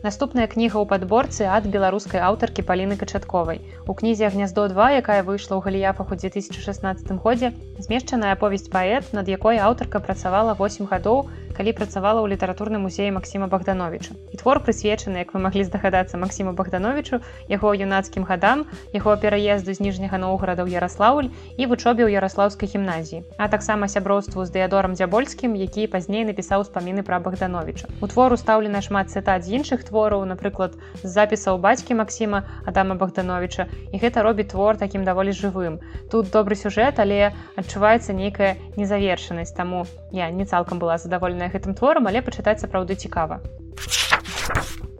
Наступная 0.00 0.46
кніга 0.48 0.80
ў 0.80 0.88
падборцы 0.88 1.44
ад 1.44 1.66
беларускай 1.68 2.22
аўтаркі 2.24 2.64
паліны 2.64 2.96
качатковай. 2.96 3.60
У 3.84 3.92
кнізе 3.92 4.30
гняздо 4.32 4.64
2, 4.72 4.86
якая 5.04 5.20
выйшла 5.20 5.60
ў 5.60 5.64
галіяфах 5.66 6.14
у 6.14 6.16
2016 6.16 7.12
годзе, 7.20 7.52
змешчаная 7.76 8.32
аповесць 8.32 8.72
паэт, 8.72 9.12
над 9.12 9.28
якой 9.28 9.60
аўтарка 9.60 10.00
працавала 10.00 10.56
8 10.56 10.88
гадоў, 10.88 11.28
калі 11.60 11.76
працавала 11.76 12.24
ў 12.24 12.32
літаратурным 12.32 12.88
музеі 12.88 13.12
Масіма 13.12 13.44
Богдановича. 13.44 14.16
І 14.32 14.40
твор 14.40 14.64
прысвечаны, 14.64 15.20
як 15.20 15.36
вы 15.36 15.44
маглі 15.44 15.68
здагадацца 15.68 16.16
Масіму 16.16 16.56
Богдановичу, 16.56 17.20
яго 17.52 17.76
юнацкім 17.76 18.24
гадам, 18.24 18.64
яго 18.96 19.12
пераезду 19.20 19.76
з 19.76 19.84
ніжняга 19.84 20.16
Ноўграда 20.16 20.64
ў 20.64 20.72
Ярослаўль 20.72 21.28
і 21.60 21.62
вучобе 21.68 22.08
ў 22.08 22.16
Ярослаўскай 22.16 22.64
гімназіі, 22.64 23.28
а 23.36 23.52
таксама 23.52 23.92
сяброўству 23.92 24.40
з 24.48 24.56
дыядорам 24.56 24.96
дзябольскім, 24.96 25.52
які 25.52 25.84
пазней 25.84 26.24
напісаў 26.24 26.64
спаміны 26.64 27.04
пра 27.04 27.20
Богдановича. 27.20 27.92
У 28.00 28.08
твору 28.08 28.40
стаўлена 28.40 28.80
шмат 28.80 29.12
цытат 29.12 29.44
з 29.44 29.60
іншых 29.60 29.84
твораў, 29.84 30.24
напрыклад, 30.24 30.80
з 31.04 31.12
запісаў 31.12 31.60
бацькі 31.60 32.00
Масіма 32.00 32.48
Адама 32.64 32.96
Богдановича. 32.96 33.68
І 33.92 34.00
гэта 34.00 34.24
робіць 34.24 34.56
твор 34.56 34.80
такім 34.80 35.04
даволі 35.04 35.36
жывым. 35.36 35.84
Тут 36.08 36.32
добры 36.32 36.56
сюжэт, 36.56 36.96
але 37.04 37.36
адчуваецца 37.60 38.16
нейкая 38.16 38.56
незавершанасць, 38.80 39.52
таму 39.52 39.84
я 40.12 40.30
не 40.30 40.44
цалкам 40.44 40.78
была 40.78 40.98
задаволеная 40.98 41.50
гэтым 41.50 41.74
творам, 41.74 42.06
але 42.06 42.22
пачытаць 42.22 42.60
сапраўды 42.60 42.94
цікава. 42.94 43.40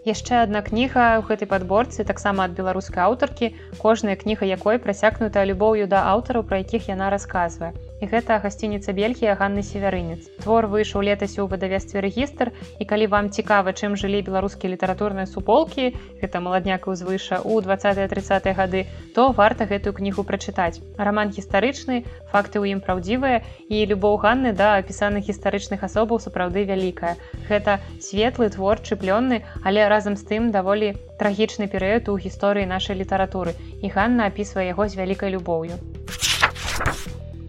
Яшчэ 0.08 0.42
адна 0.48 0.64
кніга 0.64 1.20
ў 1.20 1.28
гэтай 1.28 1.48
падборцы 1.48 2.08
таксама 2.08 2.48
ад 2.48 2.56
беларускай 2.56 3.04
аўтаркі, 3.04 3.52
кожная 3.78 4.16
кніга 4.16 4.48
якой 4.48 4.80
прасякнутая 4.80 5.44
любоўю 5.44 5.86
да 5.86 6.08
аўтараў, 6.14 6.48
пра 6.48 6.64
якіх 6.64 6.88
яна 6.88 7.10
расказвае 7.12 7.76
гэта 8.00 8.40
гасцініца 8.40 8.92
бельгія 8.96 9.34
ганны 9.36 9.62
северынец 9.62 10.28
твор 10.40 10.66
выйшаў 10.66 11.04
летась 11.04 11.38
у 11.38 11.46
выдавестве 11.46 12.00
рэгістр 12.00 12.52
і 12.78 12.84
калі 12.84 13.06
вам 13.12 13.30
цікава 13.30 13.76
чым 13.76 13.96
жылі 14.00 14.22
беларускія 14.24 14.72
літаратурныя 14.72 15.26
суполкі 15.26 15.92
гэта 16.22 16.40
маладняк 16.40 16.88
узвыша 16.88 17.40
у 17.44 17.60
20 17.60 18.08
30 18.08 18.48
гады 18.56 18.86
то 19.14 19.30
варта 19.32 19.66
гэтую 19.66 19.92
кнігу 19.94 20.24
прачытаць. 20.24 20.80
Роман 20.96 21.30
гістарычны 21.36 22.04
факты 22.32 22.58
ў 22.62 22.76
ім 22.76 22.80
праўдзівыя 22.80 23.42
і 23.68 23.84
любоў 23.92 24.16
ганны 24.24 24.52
да 24.56 24.80
апісаных 24.80 25.28
гістарычных 25.28 25.84
асобаў 25.84 26.22
сапраўды 26.24 26.64
вялікая. 26.64 27.16
Гэта 27.48 27.78
светлы 28.00 28.50
творчы 28.50 28.96
плённы 28.96 29.42
але 29.64 29.88
разам 29.88 30.16
з 30.16 30.24
тым 30.24 30.50
даволі 30.50 30.94
трагічны 31.20 31.68
перыяд 31.68 32.08
у 32.08 32.16
гісторыі 32.16 32.66
нашай 32.66 32.96
літаратуры. 32.96 33.56
І 33.82 33.88
ганна 33.88 34.32
апісвае 34.32 34.70
яго 34.72 34.88
з 34.88 34.96
вялікай 34.96 35.36
любоўю 35.36 35.76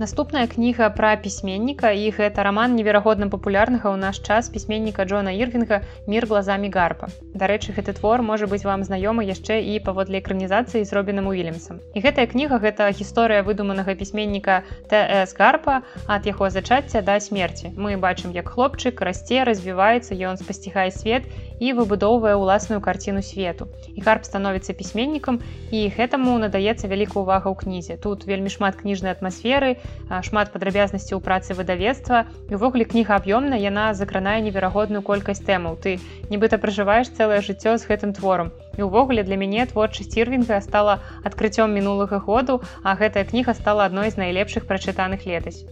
Наступная 0.02 0.48
кніга 0.48 0.90
пра 0.90 1.14
пісьменніка 1.14 1.92
і 1.94 2.10
гэта 2.18 2.42
раман 2.42 2.74
неверагодна 2.74 3.28
папулярнага 3.30 3.94
ў 3.94 4.02
наш 4.02 4.18
час 4.26 4.48
пісьменніка 4.50 5.06
Джона 5.06 5.30
Ірвінга 5.30 5.86
мір 6.10 6.26
глазамі 6.26 6.72
гарпа. 6.74 7.10
Дарэчы, 7.38 7.76
гэты 7.78 7.94
твор 7.94 8.26
можа 8.26 8.50
быць 8.50 8.66
вам 8.66 8.82
знаёмы 8.82 9.30
яшчэ 9.30 9.62
і 9.62 9.78
паводле 9.86 10.18
экранізацыі 10.18 10.82
з 10.82 10.98
робіным 10.98 11.30
Уільямсам. 11.30 11.78
І 11.94 12.02
гэтая 12.02 12.26
кніга 12.26 12.58
гэта 12.58 12.90
гісторыя 12.90 13.46
выдуманага 13.46 13.94
пісьменніка 13.94 14.66
ТС 14.90 15.38
гарпа 15.38 15.86
ад 16.10 16.26
яго 16.26 16.50
зачацця 16.50 17.06
да 17.06 17.22
смерці. 17.22 17.70
Мы 17.78 17.94
бачым, 18.02 18.34
як 18.34 18.50
хлопчык 18.50 19.06
расце, 19.06 19.46
развіваецца, 19.46 20.18
ён 20.18 20.42
спасцігае 20.42 20.90
свет 20.90 21.30
і 21.62 21.78
выбудоўвае 21.78 22.34
ўласную 22.42 22.82
карціну 22.82 23.22
свету. 23.22 23.70
І 23.94 24.02
гарп 24.02 24.26
становіцца 24.26 24.74
пісьменнікам 24.74 25.40
і 25.70 25.80
гэтаму 25.94 26.42
надаецца 26.42 26.90
вялікая 26.90 27.22
ўвага 27.22 27.54
ў 27.54 27.56
кнізе. 27.62 28.02
Тут 28.02 28.26
вельмі 28.26 28.50
шмат 28.50 28.82
кніжнай 28.82 29.14
атмасферы, 29.14 29.78
шмат 30.26 30.50
падрабязнасцей 30.52 31.16
у 31.16 31.22
працы 31.22 31.54
выдавецтва 31.54 32.26
і 32.50 32.58
увогуле 32.58 32.90
кніга 32.90 33.22
аб'ёмна 33.22 33.62
яна 33.62 33.94
закранае 33.94 34.42
неверагодную 34.42 35.06
колькасць 35.06 35.46
тэмаў 35.46 35.78
ты 35.86 35.98
нібыта 36.34 36.58
пражываеш 36.58 37.14
цэлае 37.14 37.42
жыццё 37.46 37.78
з 37.78 37.88
гэтым 37.88 38.18
творам 38.18 38.52
і 38.78 38.88
увогуле 38.90 39.24
для 39.24 39.38
мяне 39.38 39.66
творчасць 39.70 40.18
ірвінга 40.18 40.62
стала 40.66 41.00
адкрыццём 41.24 41.78
мінулага 41.78 42.20
году 42.20 42.62
а 42.84 42.98
гэтая 42.98 43.28
кніга 43.30 43.54
стала 43.54 43.86
адной 43.86 44.10
з 44.10 44.18
найлепшых 44.18 44.66
прачытаных 44.66 45.30
летась 45.30 45.64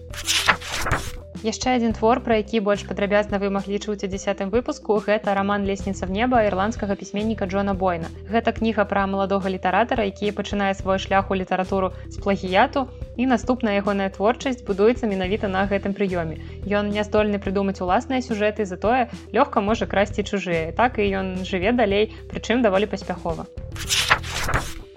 яшчэ 1.43 1.79
адзін 1.79 1.93
твор 1.96 2.19
пра 2.19 2.39
які 2.41 2.60
больш 2.60 2.84
падрабязна 2.88 3.39
вы 3.39 3.50
маглі 3.55 3.79
чуць 3.79 4.03
у 4.03 4.10
десятым 4.12 4.51
выпуску 4.51 4.98
гэта 5.00 5.34
роман 5.38 5.63
лесніца 5.63 6.05
в 6.05 6.12
неба 6.12 6.43
ірландскага 6.43 6.96
пісьменніка 7.00 7.48
Джона 7.48 7.74
бойна. 7.74 8.12
Гэта 8.27 8.51
кніга 8.51 8.84
пра 8.86 9.05
маладога 9.08 9.50
літаратара 9.50 10.03
які 10.03 10.31
пачынае 10.36 10.74
свой 10.75 11.00
шлях 11.00 11.31
у 11.31 11.36
літаратуру 11.36 11.91
з 12.10 12.19
плагіяту 12.19 12.88
і 13.15 13.27
наступная 13.31 13.79
ягоная 13.79 14.10
творчасць 14.10 14.65
будуецца 14.67 15.08
менавіта 15.08 15.48
на 15.48 15.64
гэтым 15.64 15.96
прыёме. 15.96 16.44
Ён 16.68 16.92
не 16.92 17.03
здольны 17.07 17.40
прыдумаць 17.40 17.79
уласныя 17.79 18.20
сюжэты 18.20 18.66
затое 18.66 19.07
лёгка 19.31 19.64
можа 19.64 19.87
красці 19.87 20.27
чужыя. 20.27 20.75
Так 20.75 21.00
і 21.00 21.07
ён 21.07 21.48
жыве 21.48 21.72
далей 21.72 22.11
прычым 22.27 22.61
даволі 22.61 22.92
паспяхова 22.92 23.48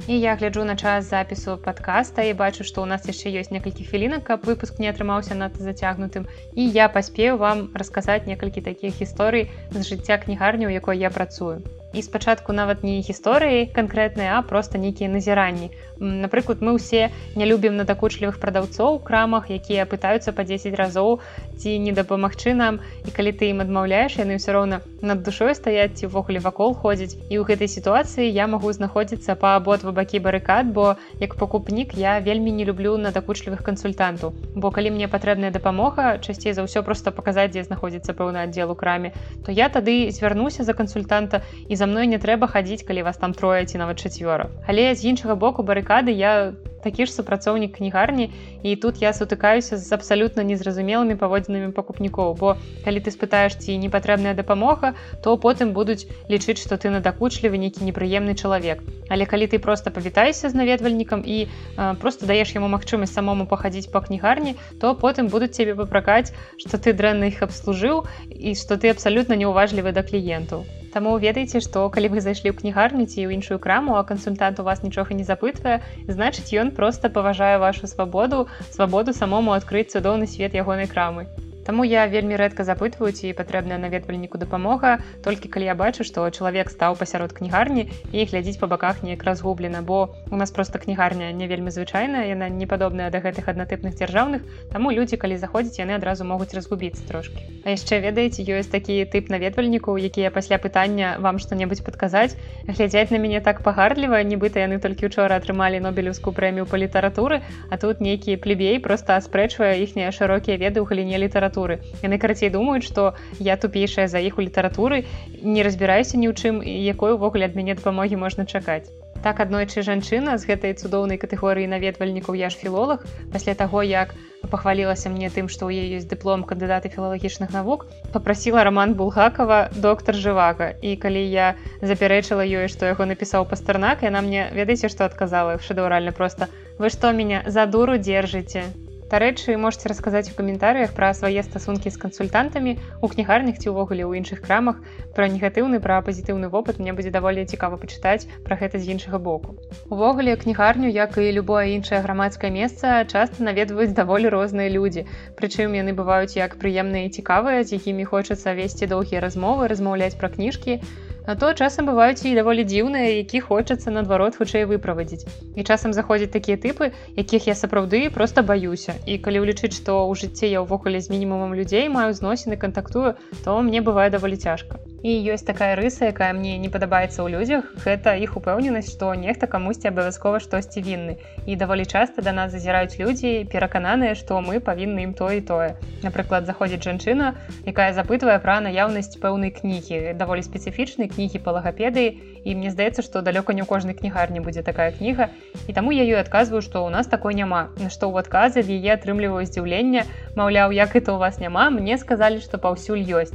І 0.09 0.21
я 0.21 0.35
гляджу 0.35 0.65
на 0.65 0.77
час 0.77 1.11
запісу 1.11 1.57
падкаста 1.65 2.23
і 2.27 2.35
бачу, 2.35 2.65
што 2.67 2.83
ў 2.83 2.91
нас 2.91 3.07
яшчэ 3.07 3.31
ёсць 3.39 3.55
некалькі 3.55 3.87
хвілінак, 3.87 4.25
каб 4.27 4.43
выпуск 4.49 4.83
не 4.83 4.91
атрымаўся 4.91 5.39
надта 5.39 5.63
зацягнутым. 5.63 6.27
І 6.59 6.67
я 6.67 6.89
паспею 6.89 7.39
вам 7.39 7.71
расказаць 7.75 8.27
некалькі 8.27 8.67
такіх 8.67 8.99
гісторый 8.99 9.47
з 9.71 9.87
жыцця 9.87 10.19
кнігарні, 10.19 10.67
у 10.67 10.75
якой 10.75 10.99
я 10.99 11.11
працую 11.11 11.63
і 11.93 12.03
спачатку 12.03 12.53
нават 12.53 12.83
не 12.83 13.01
гісторыі 13.01 13.69
канкрэтныя 13.73 14.39
а 14.39 14.43
просто 14.43 14.79
нейкія 14.79 15.11
назіранні. 15.11 15.71
Напрыклад 16.03 16.59
мы 16.65 16.75
ўсе 16.75 17.13
не 17.37 17.47
любім 17.47 17.77
надакучлівых 17.77 18.41
прадаўцоў 18.43 18.99
крамах 19.07 19.51
якія 19.55 19.87
пытаюцца 19.87 20.33
па 20.33 20.43
10 20.43 20.75
разоў 20.75 21.21
ці 21.61 21.79
не 21.79 21.93
дапамагчы 21.93 22.55
нам. 22.59 22.81
І 23.07 23.11
калі 23.15 23.33
ты 23.37 23.53
ім 23.53 23.63
адмаўляеш 23.63 24.19
яны 24.19 24.41
ўсё 24.41 24.57
роўна 24.57 24.81
над 25.03 25.23
душой 25.23 25.55
стаяць 25.55 25.95
ці 25.95 26.11
ўвогуле 26.11 26.43
вакол 26.43 26.75
ходзіць 26.75 27.15
і 27.31 27.39
ў 27.39 27.47
гэтай 27.47 27.69
сітуацыі 27.69 28.27
я 28.27 28.49
магу 28.51 28.73
знаходзіцца 28.73 29.37
па 29.39 29.55
абодва 29.61 29.93
бакі 29.93 30.19
барыкад 30.25 30.73
бо 30.73 30.97
як 31.21 31.37
пакупнік 31.39 31.95
я 31.95 32.19
вельмі 32.19 32.51
не 32.51 32.65
люблю 32.65 32.97
надакучлівых 32.97 33.63
кансультантаў. 33.63 34.35
Бо 34.57 34.73
калі 34.75 34.97
мне 34.97 35.07
патрэбная 35.07 35.53
дапамога 35.53 36.19
часцей 36.19 36.57
за 36.57 36.67
ўсё 36.67 36.83
просто 36.83 37.13
паказаць 37.13 37.53
дзе 37.53 37.63
знаходзіцца 37.69 38.17
пэўны 38.17 38.43
аддзел 38.43 38.73
у 38.73 38.75
краме 38.75 39.13
то 39.45 39.53
я 39.53 39.69
тады 39.69 40.11
звярнуся 40.11 40.65
за 40.65 40.75
кансультанта 40.75 41.43
і 41.69 41.77
за 41.83 41.87
мной 41.91 42.07
не 42.07 42.19
трэба 42.23 42.47
хадзіць 42.47 42.85
калі 42.87 43.03
вас 43.03 43.17
там 43.19 43.33
трое 43.35 43.67
ці 43.67 43.79
нават 43.83 43.99
чацвёра. 43.99 44.45
Але 44.71 44.95
з 44.95 45.03
іншага 45.03 45.35
боку 45.35 45.67
барыкады 45.67 46.15
я 46.15 46.55
такі 46.83 47.07
ж 47.07 47.15
супрацоўнік 47.15 47.75
кнігарні 47.79 48.31
і 48.63 48.75
тут 48.77 49.03
я 49.03 49.11
сутыкаюся 49.11 49.75
з 49.83 49.91
абсалютна 49.91 50.47
незразумелымі 50.47 51.19
паводзінамі 51.19 51.75
пакупнікоў 51.75 52.39
бо 52.39 52.55
калі 52.87 53.03
ты 53.03 53.11
спытаеш 53.11 53.59
ці 53.59 53.75
не 53.83 53.91
патрэбная 53.91 54.35
дапамога 54.39 54.95
то 55.27 55.35
потым 55.35 55.73
будуць 55.75 56.07
лічыць 56.31 56.63
што 56.63 56.79
ты 56.79 56.95
надакучлівы 56.95 57.59
нейкі 57.59 57.83
непрыемны 57.83 58.39
чалавек. 58.39 58.83
Але 59.11 59.27
калі 59.27 59.51
ты 59.51 59.59
просто 59.59 59.91
павітаешся 59.91 60.51
з 60.51 60.55
наведвальнікам 60.55 61.27
і 61.27 61.47
э, 61.47 61.95
просто 61.99 62.31
даеш 62.31 62.55
яму 62.55 62.71
магчымасць 62.71 63.11
самому 63.19 63.47
пахадзіць 63.51 63.91
па 63.91 64.07
кнігарні 64.07 64.55
то 64.79 64.95
потым 64.95 65.35
будуць 65.35 65.59
цябе 65.59 65.75
папракаць 65.75 66.31
што 66.63 66.79
ты 66.79 66.95
дрэнна 66.95 67.35
іх 67.35 67.43
абслужыў 67.43 68.07
і 68.31 68.55
што 68.55 68.79
ты 68.79 68.95
абсалютна 68.95 69.35
неуважлівы 69.35 69.91
да 69.91 70.07
кліентаў 70.07 70.63
Таму 70.93 71.17
ведаеце, 71.17 71.61
што 71.65 71.89
калі 71.89 72.13
вы 72.13 72.21
зайшлі 72.21 72.53
ў 72.53 72.57
кнігарню 72.61 73.09
ці 73.09 73.25
ў 73.25 73.41
іншую 73.41 73.57
краму, 73.57 73.97
а 73.97 74.05
кансультант 74.05 74.61
у 74.61 74.67
вас 74.67 74.85
нічога 74.85 75.17
не 75.17 75.25
запытвае, 75.25 75.81
значыць 76.05 76.53
ён 76.53 76.77
просто 76.77 77.09
паважае 77.09 77.57
вашу 77.57 77.89
свабоду, 77.89 78.45
свабоду 78.69 79.17
самому 79.17 79.57
адкрыць 79.57 79.89
цудоўны 79.89 80.29
свет 80.29 80.53
ягонай 80.53 80.93
крамы. 80.93 81.33
Таму 81.67 81.85
я 81.87 82.07
вельмі 82.11 82.35
рэдка 82.35 82.67
запытваю 82.67 83.13
ці 83.15 83.31
патрэбная 83.39 83.79
наведвальніку 83.79 84.39
дапамога 84.39 84.99
толькі 85.23 85.47
калі 85.47 85.71
я 85.71 85.75
бачу 85.79 86.03
што 86.03 86.27
чалавек 86.35 86.71
стаў 86.75 86.99
пасярод 86.99 87.31
кнігарні 87.37 87.87
і 88.11 88.25
глядзіць 88.27 88.59
па 88.59 88.67
баках 88.67 89.03
неяк 89.07 89.23
разгублена 89.23 89.83
бо 89.87 90.11
у 90.31 90.37
нас 90.37 90.51
просто 90.51 90.83
кнігарня 90.83 91.31
не 91.31 91.47
вельмі 91.47 91.71
звычайная 91.71 92.27
яна 92.27 92.51
не 92.51 92.67
падобная 92.67 93.11
да 93.15 93.23
гэтых 93.23 93.47
аднатыпных 93.47 93.95
дзяржаўных 93.95 94.43
таму 94.75 94.91
людзі 94.91 95.23
калі 95.23 95.39
заходзяць 95.39 95.79
яны 95.79 95.95
адразу 95.95 96.27
могуць 96.27 96.51
разгубіцца 96.51 97.07
трошки 97.07 97.47
А 97.63 97.71
яшчэ 97.79 98.03
ведаеце 98.03 98.43
ёсць 98.43 98.73
такі 98.75 99.07
тып 99.07 99.31
наведвальнікаў 99.31 99.95
якія 100.11 100.35
пасля 100.35 100.59
пытання 100.59 101.15
вам 101.23 101.39
што-небудзь 101.39 101.85
падказаць. 101.87 102.35
Глядзяць 102.67 103.15
на 103.15 103.23
мяне 103.23 103.39
так 103.39 103.63
пагарліва 103.63 104.19
нібыта 104.27 104.67
яны 104.67 104.83
толькі 104.83 105.07
учора 105.07 105.39
атрымалі 105.39 105.79
нобелеўскую 105.79 106.35
прэмію 106.35 106.67
па 106.67 106.83
літаратуры 106.83 107.39
а 107.71 107.79
тут 107.79 108.03
нейкія 108.03 108.35
плебей 108.35 108.83
просто 108.83 109.15
аспрэчвае 109.15 109.79
іхнія 109.79 110.11
шырокія 110.11 110.59
веды 110.59 110.83
ў 110.83 110.91
галіне 110.91 111.23
літаратуры 111.23 111.52
літаратуры 111.53 111.81
яны 112.03 112.19
карацей 112.19 112.51
думаюць 112.51 112.85
што 112.89 113.15
я 113.39 113.57
тупейшая 113.57 114.09
за 114.09 114.19
іх 114.19 114.39
у 114.39 114.43
літаратуры 114.43 115.05
не 115.43 115.63
разбіраюся 115.63 116.17
ні 116.17 116.29
ў 116.29 116.35
чым 116.35 116.63
якой 116.65 117.13
увогуле 117.13 117.45
ад 117.45 117.55
мяне 117.57 117.75
дапамогі 117.75 118.17
можна 118.17 118.47
чакаць. 118.47 118.89
Так 119.23 119.39
аднойчы 119.39 119.83
жанчына 119.87 120.35
з 120.39 120.49
гэтай 120.49 120.75
цудоўнай 120.75 121.19
катэгорыі 121.19 121.71
наведвальнікаў 121.71 122.35
я 122.35 122.51
ж 122.51 122.59
філолог 122.59 123.05
пасля 123.31 123.55
таго 123.55 123.83
як 123.83 124.15
пахвалілася 124.51 125.13
мне 125.15 125.31
тым 125.31 125.47
што 125.47 125.71
ў 125.71 125.79
яе 125.79 126.01
ёсць 126.01 126.11
дыплом 126.11 126.43
кандыдаты 126.43 126.91
філалагічных 126.91 127.55
навук 127.55 127.87
попрасіла 128.11 128.65
роман 128.67 128.99
булгакова 128.99 129.71
доктор 129.77 130.19
жывака 130.19 130.75
і 130.83 130.97
калі 130.99 131.23
я 131.23 131.55
запярэчыла 131.79 132.43
ёй 132.43 132.67
што 132.67 132.91
яго 132.91 133.07
напісаў 133.07 133.47
пастарнак 133.47 134.03
яна 134.03 134.25
мне 134.27 134.51
ведаеце 134.51 134.91
што 134.91 135.07
адказала? 135.07 135.61
Шэдэўральна 135.63 136.11
просто 136.11 136.51
вы 136.79 136.91
што 136.91 137.13
меня 137.13 137.45
за 137.47 137.67
дуру 137.71 137.99
держите 137.99 138.67
Дарэчы, 139.13 139.59
можете 139.61 139.91
расказаць 139.93 140.33
у 140.33 140.35
каментарыях 140.37 140.95
пра 140.97 141.13
свае 141.13 141.43
стасункі 141.45 141.91
з 141.93 142.01
кансультантамі 142.01 142.73
у 143.05 143.11
кнігарнях 143.13 143.61
ці 143.61 143.69
ўвогуле 143.69 144.09
ў 144.09 144.25
іншых 144.25 144.41
крамах 144.41 144.79
пра 145.13 145.29
негатыўны 145.29 145.81
пра 145.85 145.99
пазітыўны 146.07 146.49
вопыт 146.55 146.81
мне 146.81 146.97
будзе 146.97 147.13
даволі 147.13 147.45
цікава 147.45 147.77
пачытаць 147.77 148.25
пра 148.49 148.57
гэта 148.57 148.81
з 148.81 148.97
іншага 148.97 149.21
боку. 149.21 149.53
Увогуле 149.93 150.33
кнігарню, 150.41 150.89
як 150.89 151.21
і 151.21 151.29
любое 151.29 151.77
іншае 151.77 152.01
грамадскае 152.09 152.49
месца 152.57 153.05
часта 153.05 153.45
наведваюць 153.45 153.93
даволі 153.93 154.33
розныя 154.33 154.73
людзі. 154.73 155.05
Прычым 155.37 155.77
яны 155.77 155.93
бываюць 155.93 156.33
як 156.41 156.57
прыемныя 156.57 157.13
і 157.13 157.13
цікавыя, 157.13 157.69
з 157.69 157.77
якімі 157.77 158.09
хочацца 158.09 158.57
весці 158.57 158.89
доўгія 158.89 159.21
размовы, 159.21 159.69
размаўляць 159.69 160.17
пра 160.17 160.33
кніжкі, 160.33 160.81
А 161.25 161.35
то 161.39 161.55
часам 161.55 161.87
бываюць 161.87 162.27
і 162.27 162.35
даволі 162.35 162.67
дзіўныя, 162.67 163.23
які 163.23 163.41
хочацца 163.47 163.95
наадварот 163.95 164.39
хутчэй 164.41 164.67
выправадзіць. 164.67 165.27
І 165.55 165.63
часам 165.63 165.95
заходзяць 165.95 166.35
такія 166.35 166.59
тыпы, 166.59 166.91
якіх 167.15 167.47
я 167.47 167.55
сапраўды 167.55 168.11
проста 168.11 168.43
баюся. 168.43 168.99
І 169.07 169.23
калі 169.23 169.47
ўлічыць, 169.47 169.75
што 169.79 170.03
ў 170.11 170.19
жыцці 170.19 170.51
я 170.51 170.67
ўвогуле 170.67 170.99
з 170.99 171.15
мінімумам 171.15 171.55
людзей 171.55 171.87
маю 171.87 172.11
зносіны 172.11 172.59
кантактую, 172.59 173.15
то 173.45 173.61
мне 173.63 173.87
бывае 173.87 174.11
даволі 174.11 174.35
цяжка 174.35 174.83
і 175.03 175.11
ёсць 175.35 175.43
такая 175.43 175.75
рыса 175.75 176.07
якая 176.15 176.31
мне 176.33 176.55
не 176.63 176.71
падабаецца 176.71 177.27
ў 177.27 177.35
людзях. 177.35 177.67
Гэта 177.83 178.15
іх 178.23 178.39
упэўненасць 178.39 178.95
што 178.95 179.11
нехта 179.19 179.51
камусьці 179.51 179.91
абавязкова 179.91 180.39
штосьці 180.39 180.79
вінны. 180.79 181.19
І 181.47 181.59
даволі 181.59 181.83
часта 181.83 182.23
да 182.23 182.31
нас 182.31 182.55
зазіраюць 182.55 183.03
людзі 183.03 183.43
перакананыя 183.51 184.15
што 184.15 184.39
мы 184.39 184.63
павінны 184.63 185.03
ім 185.11 185.15
тое 185.19 185.43
тое. 185.43 185.75
Напрыклад 186.07 186.47
заходзіць 186.47 186.87
жанчына 186.87 187.35
якая 187.67 187.91
запытвае 187.99 188.39
пра 188.39 188.63
наяўнасць 188.63 189.19
пэўнай 189.19 189.51
кнігі 189.51 190.15
даволі 190.15 190.47
спецыфічнай 190.47 191.11
кнігі 191.11 191.43
па 191.43 191.59
лагапедыі. 191.59 192.15
І 192.47 192.55
мне 192.55 192.71
здаецца 192.71 193.03
што 193.03 193.27
далёка 193.27 193.59
не 193.59 193.63
ў 193.63 193.67
кожнай 193.67 193.99
кнігарні 193.99 194.39
будзе 194.39 194.63
такая 194.63 194.95
кніга. 194.95 195.35
І 195.67 195.75
таму 195.75 195.91
я 195.91 196.07
ёй 196.07 196.23
адказваю 196.23 196.63
што 196.63 196.87
ў 196.87 196.95
нас 196.95 197.11
такой 197.11 197.35
няма. 197.35 197.75
На 197.83 197.91
што 197.91 198.07
ў 198.07 198.23
адказы 198.23 198.63
яе 198.63 198.95
атрымліваю 198.95 199.43
здзіўлення 199.51 200.07
маўляў 200.39 200.71
як 200.71 200.95
это 200.95 201.15
у 201.15 201.19
вас 201.19 201.43
няма 201.43 201.71
мне 201.75 201.99
сказалі 201.99 202.39
што 202.39 202.63
паўсюль 202.63 203.03
ёсць. 203.03 203.35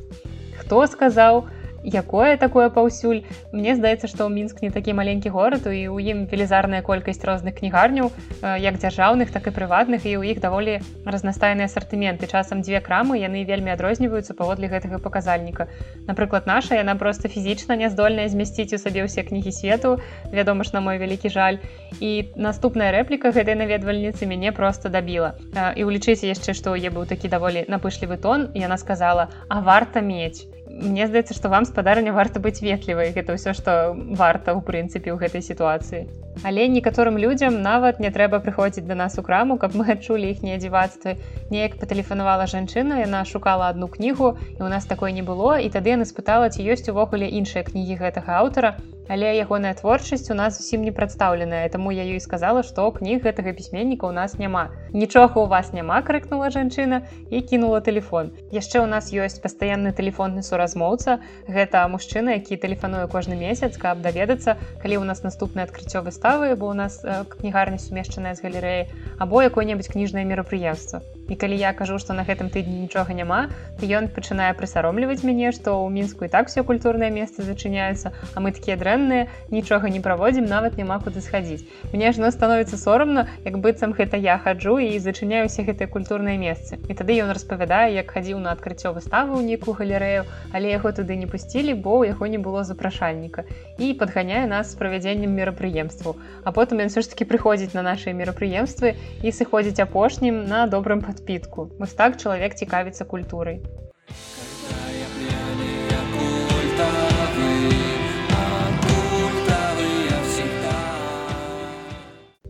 Хто 0.58 0.88
сказаў 0.88 1.48
якое 1.88 2.38
такое 2.38 2.70
паўсюль. 2.70 3.24
Мне 3.52 3.76
здаецца 3.76 4.08
што 4.12 4.28
ў 4.28 4.32
мінск 4.36 4.62
не 4.62 4.72
такі 4.72 4.94
маленькі 4.94 5.32
горад 5.32 5.64
і 5.66 5.88
ў 5.88 5.98
ім 6.12 6.18
велізарная 6.28 6.84
колькасць 6.84 7.24
розных 7.24 7.56
кнігарняў 7.64 8.12
як 8.44 8.78
дзяржаўных 8.78 9.32
так 9.32 9.48
і 9.48 9.56
прыватных 9.56 10.04
і 10.04 10.20
ў 10.20 10.36
іх 10.36 10.44
даволі 10.44 10.84
разнастайныя 11.08 11.72
асартыменты. 11.72 12.28
Часам 12.28 12.62
дзве 12.62 12.84
крамы 12.84 13.24
яны 13.24 13.48
вельмі 13.48 13.72
адрозніваюцца 13.72 14.36
паводле 14.36 14.68
гэтага 14.68 15.00
паказальніка. 15.00 15.72
Напрыклад 16.08 16.48
наша 16.48 16.76
яна 16.76 17.00
просто 17.00 17.32
фізічна 17.32 17.80
няздольная 17.80 18.28
змясціць 18.28 18.76
у 18.76 18.82
сабе 18.82 19.08
ўсе 19.08 19.24
кнігі 19.24 19.52
свету 19.56 19.98
вядома 20.36 20.68
ж 20.68 20.76
на 20.76 20.84
мой 20.84 21.00
вялікі 21.00 21.32
жаль. 21.32 21.64
І 22.04 22.36
наступная 22.36 22.92
рэпліка 22.92 23.32
гэтай 23.32 23.56
наведвальніцы 23.56 24.28
мяне 24.28 24.52
просто 24.52 24.92
дабіла. 24.92 25.40
І 25.76 25.88
ўлічыце 25.88 26.28
яшчэ 26.28 26.52
што 26.52 26.76
я 26.76 26.92
быў 26.92 27.08
такі 27.08 27.32
даволі 27.32 27.64
напышлівы 27.72 28.20
тон 28.20 28.52
яна 28.54 28.76
сказала 28.78 29.32
а 29.48 29.62
варта 29.64 30.04
мець 30.04 30.57
мне 30.78 31.08
здаецца 31.08 31.34
што 31.34 31.50
вам 31.50 31.66
спадарня 31.66 32.14
варта 32.14 32.40
быць 32.40 32.62
ветлівай. 32.62 33.12
Гэта 33.12 33.34
ўсё 33.34 33.58
што 33.58 33.98
варта 33.98 34.54
ў 34.54 34.62
прынцыпе 34.62 35.10
ў 35.10 35.18
гэтай 35.18 35.42
сітуацыі. 35.42 36.06
Але 36.46 36.68
некаторым 36.70 37.18
людзям 37.18 37.62
нават 37.62 38.00
не 38.00 38.12
трэба 38.14 38.40
прыходзіць 38.46 38.86
да 38.86 38.96
нас 38.96 39.18
у 39.18 39.24
краму 39.26 39.58
каб 39.58 39.74
мы 39.74 39.90
адчулі 39.98 40.30
іх 40.30 40.46
неадзівацтвы 40.46 41.18
неяк 41.50 41.82
патэлефанавала 41.82 42.46
жанчына 42.46 43.02
яна 43.02 43.26
шукала 43.26 43.70
одну 43.74 43.88
кнігу 43.88 44.38
і 44.60 44.62
у 44.62 44.70
нас 44.70 44.86
такой 44.86 45.18
не 45.18 45.26
было 45.26 45.58
і 45.58 45.70
тады 45.74 45.98
яна 45.98 46.06
спытала 46.06 46.54
ці 46.54 46.62
ёсць 46.62 46.86
увогуле 46.94 47.26
іншыя 47.26 47.66
кнігі 47.66 47.98
гэтага 47.98 48.38
аўтара 48.46 48.78
але 49.08 49.36
ягоная 49.38 49.74
творчасць 49.74 50.30
у 50.32 50.36
нас 50.36 50.58
зусім 50.58 50.84
не 50.84 50.92
прадстаўленая 50.92 51.68
таму 51.70 51.92
я 51.92 52.04
ёй 52.04 52.20
сказала 52.20 52.64
што 52.64 52.92
кніг 52.92 53.24
гэтага 53.24 53.54
пісьменніка 53.54 54.08
у 54.08 54.12
нас 54.12 54.38
няма. 54.40 54.70
Нічога 54.94 55.42
у 55.42 55.48
вас 55.48 55.74
няма 55.74 56.02
крыкнула 56.02 56.50
жанчына 56.52 57.02
і 57.30 57.42
кінула 57.42 57.82
телефон 57.82 58.32
яшчэ 58.52 58.84
у 58.84 58.88
нас 58.88 59.12
ёсць 59.14 59.40
пастаянны 59.42 59.94
телефонны 59.94 60.44
суразмоўца. 60.44 61.20
Гэта 61.48 61.88
мужчына 61.88 62.38
які 62.38 62.58
тэлефануе 62.58 63.08
кожны 63.08 63.36
месяц 63.36 63.78
каб 63.78 64.02
даведацца 64.02 64.58
калі 64.84 64.98
у 64.98 65.06
нас 65.08 65.24
наступны 65.24 65.64
адкрыццё 65.64 66.02
выставы 66.02 66.56
бо 66.56 66.68
у 66.68 66.74
нас 66.74 67.00
кнігарня 67.04 67.80
сумешчаная 67.80 68.36
з 68.36 68.44
галерэі 68.44 68.88
або 69.20 69.42
якое-небудзь 69.44 69.92
кніжнае 69.92 70.26
мерапрыемства. 70.26 71.02
І 71.30 71.36
калі 71.36 71.58
я 71.58 71.74
кажу 71.74 72.00
што 72.00 72.14
на 72.14 72.24
гэтым 72.24 72.50
тыдні 72.52 72.88
нічога 72.88 73.14
няма 73.14 73.48
то 73.80 73.88
ён 73.88 74.08
пачынае 74.12 74.52
прысаромліваць 74.60 75.24
мяне 75.24 75.52
што 75.52 75.76
ў 75.76 75.92
мінску 75.92 76.26
і 76.26 76.32
так 76.32 76.48
все 76.48 76.64
культурнае 76.64 77.12
месца 77.12 77.44
зачыняецца 77.44 78.12
а 78.34 78.38
мы 78.40 78.52
такія 78.52 78.78
дрэнныя 78.98 79.28
нічога 79.52 79.90
не 79.94 80.02
праводзім 80.02 80.50
нават 80.50 80.78
няма 80.78 80.98
куды 81.04 81.22
схадзіць 81.22 81.66
мне 81.94 82.12
ж 82.12 82.24
но 82.24 82.32
становіцца 82.32 82.78
сорамна 82.82 83.28
як 83.46 83.60
быццам 83.62 83.94
гэта 83.94 84.18
я 84.18 84.38
хаджу 84.42 84.78
і 84.82 84.98
зачыняю 84.98 85.46
усе 85.46 85.68
гэтыя 85.68 85.88
культурныя 85.88 86.38
месцы 86.42 86.82
і 86.90 86.94
тады 86.98 87.14
ён 87.22 87.30
распавядае 87.38 87.94
як 87.94 88.10
хадзіў 88.18 88.42
на 88.42 88.56
адкрыццё 88.58 88.96
выставы 88.98 89.38
ў 89.38 89.46
нейкую 89.54 89.78
галерэю 89.78 90.26
але 90.54 90.74
яго 90.74 90.92
туды 90.92 91.14
не 91.14 91.30
пусцілі 91.30 91.78
бо 91.78 92.02
ў 92.02 92.18
яго 92.18 92.26
не 92.26 92.42
было 92.42 92.64
запрашальніка 92.64 93.46
і 93.78 93.94
падганяе 93.94 94.46
нас 94.50 94.74
з 94.74 94.82
правядзеннем 94.82 95.38
мерапрыемству 95.38 96.18
а 96.44 96.50
потым 96.52 96.82
ён 96.82 96.90
все 96.90 97.06
ж 97.06 97.14
таки 97.14 97.30
прыходзіць 97.30 97.78
на 97.78 97.86
нашыя 97.86 98.18
мерапрыемствы 98.18 98.98
і 99.22 99.30
сыходзіць 99.30 99.84
апошнім 99.86 100.46
на 100.50 100.66
добрым 100.66 101.06
пад 101.06 101.18
подпитку. 101.28 101.70
Вось 101.80 101.94
так 101.94 102.18
чалавек 102.22 102.56
цікавіцца 102.56 103.06
культурай. 103.06 103.60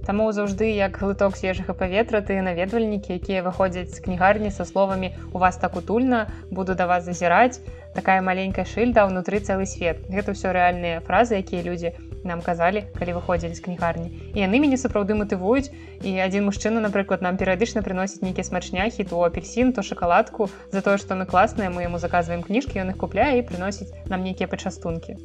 Таму 0.08 0.32
заўжды 0.32 0.72
як 0.72 0.98
глыток 1.04 1.36
свежага 1.36 1.74
паветра 1.76 2.22
тыя 2.24 2.40
наведвальнікі, 2.40 3.20
якія 3.20 3.44
выходзяць 3.44 3.92
з 3.92 4.00
кнігарні 4.00 4.52
са 4.56 4.64
словамі 4.64 5.12
у 5.36 5.42
вас 5.44 5.60
так 5.60 5.76
утульна, 5.76 6.32
буду 6.50 6.76
да 6.80 6.88
вас 6.88 7.04
зазіраць, 7.04 7.60
такая 7.92 8.24
маленькая 8.24 8.64
шыльда 8.64 9.04
ўнутры 9.04 9.44
цэлы 9.44 9.68
свет. 9.68 10.08
Гэта 10.08 10.32
ўсё 10.32 10.56
рэальныя 10.56 11.04
фразы, 11.04 11.44
якія 11.44 11.60
людзі 11.60 11.92
нам 12.24 12.40
казалі 12.40 12.88
калі 12.96 13.20
выходзілі 13.20 13.52
з 13.52 13.60
кнігарні. 13.68 14.32
І 14.32 14.48
яны 14.48 14.64
мяне 14.64 14.80
сапраўды 14.80 15.12
матывуюць. 15.12 15.76
І 16.00 16.16
адзін 16.24 16.48
мужчына 16.48 16.80
напрыклад 16.80 17.20
нам 17.20 17.36
перыядычна 17.36 17.84
прыносіць 17.84 18.24
нейкія 18.24 18.48
смачняхі 18.48 19.04
то 19.04 19.20
апельсин 19.28 19.76
то 19.76 19.84
шакаладку. 19.84 20.48
За 20.72 20.80
тое 20.80 20.96
што 21.04 21.20
мы 21.20 21.28
класныя 21.28 21.68
мы 21.68 21.84
яму 21.84 22.00
заказваем 22.00 22.48
кніжкі 22.48 22.80
ён 22.80 22.96
их 22.96 22.98
купляе 22.98 23.44
і 23.44 23.48
прыносіць 23.48 23.92
нам 24.08 24.24
нейкія 24.24 24.48
пачастункі 24.48 25.20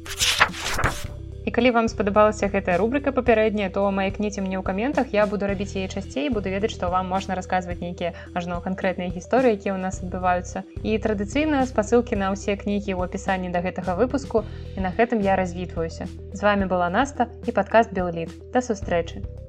І 1.45 1.51
калі 1.51 1.71
вам 1.75 1.87
спадабалася 1.91 2.47
гэтая 2.47 2.77
рубрика 2.79 3.11
папярэдняя, 3.11 3.69
то 3.69 3.83
маякніце 3.91 4.39
мне 4.41 4.55
ў 4.55 4.63
каментах, 4.63 5.11
я 5.11 5.27
буду 5.27 5.47
рабіць 5.47 5.75
яе 5.75 5.91
часцей, 5.91 6.31
буду 6.31 6.49
ведаць, 6.49 6.71
што 6.71 6.89
вам 6.89 7.11
можна 7.11 7.35
расказваць 7.35 7.79
нейкія 7.83 8.15
ажно 8.33 8.63
канкрэтныя 8.63 9.11
гісторыі, 9.11 9.59
якія 9.59 9.75
ў 9.75 9.83
нас 9.83 9.99
адбываюцца. 9.99 10.63
І 10.87 10.95
традыцыйна 11.03 11.67
спасылкі 11.67 12.15
на 12.15 12.31
ўсе 12.31 12.55
кнігі 12.55 12.95
ў 12.95 13.11
апісанні 13.11 13.51
да 13.51 13.59
гэтага 13.59 13.99
выпуску 13.99 14.47
і 14.77 14.87
на 14.87 14.95
гэтым 14.95 15.19
я 15.19 15.35
развітваюся. 15.35 16.07
З 16.31 16.39
вами 16.39 16.71
была 16.71 16.87
Наста 16.87 17.27
і 17.43 17.51
падкаст 17.51 17.91
Белліт. 17.91 18.31
Да 18.55 18.63
сустрэчы. 18.63 19.42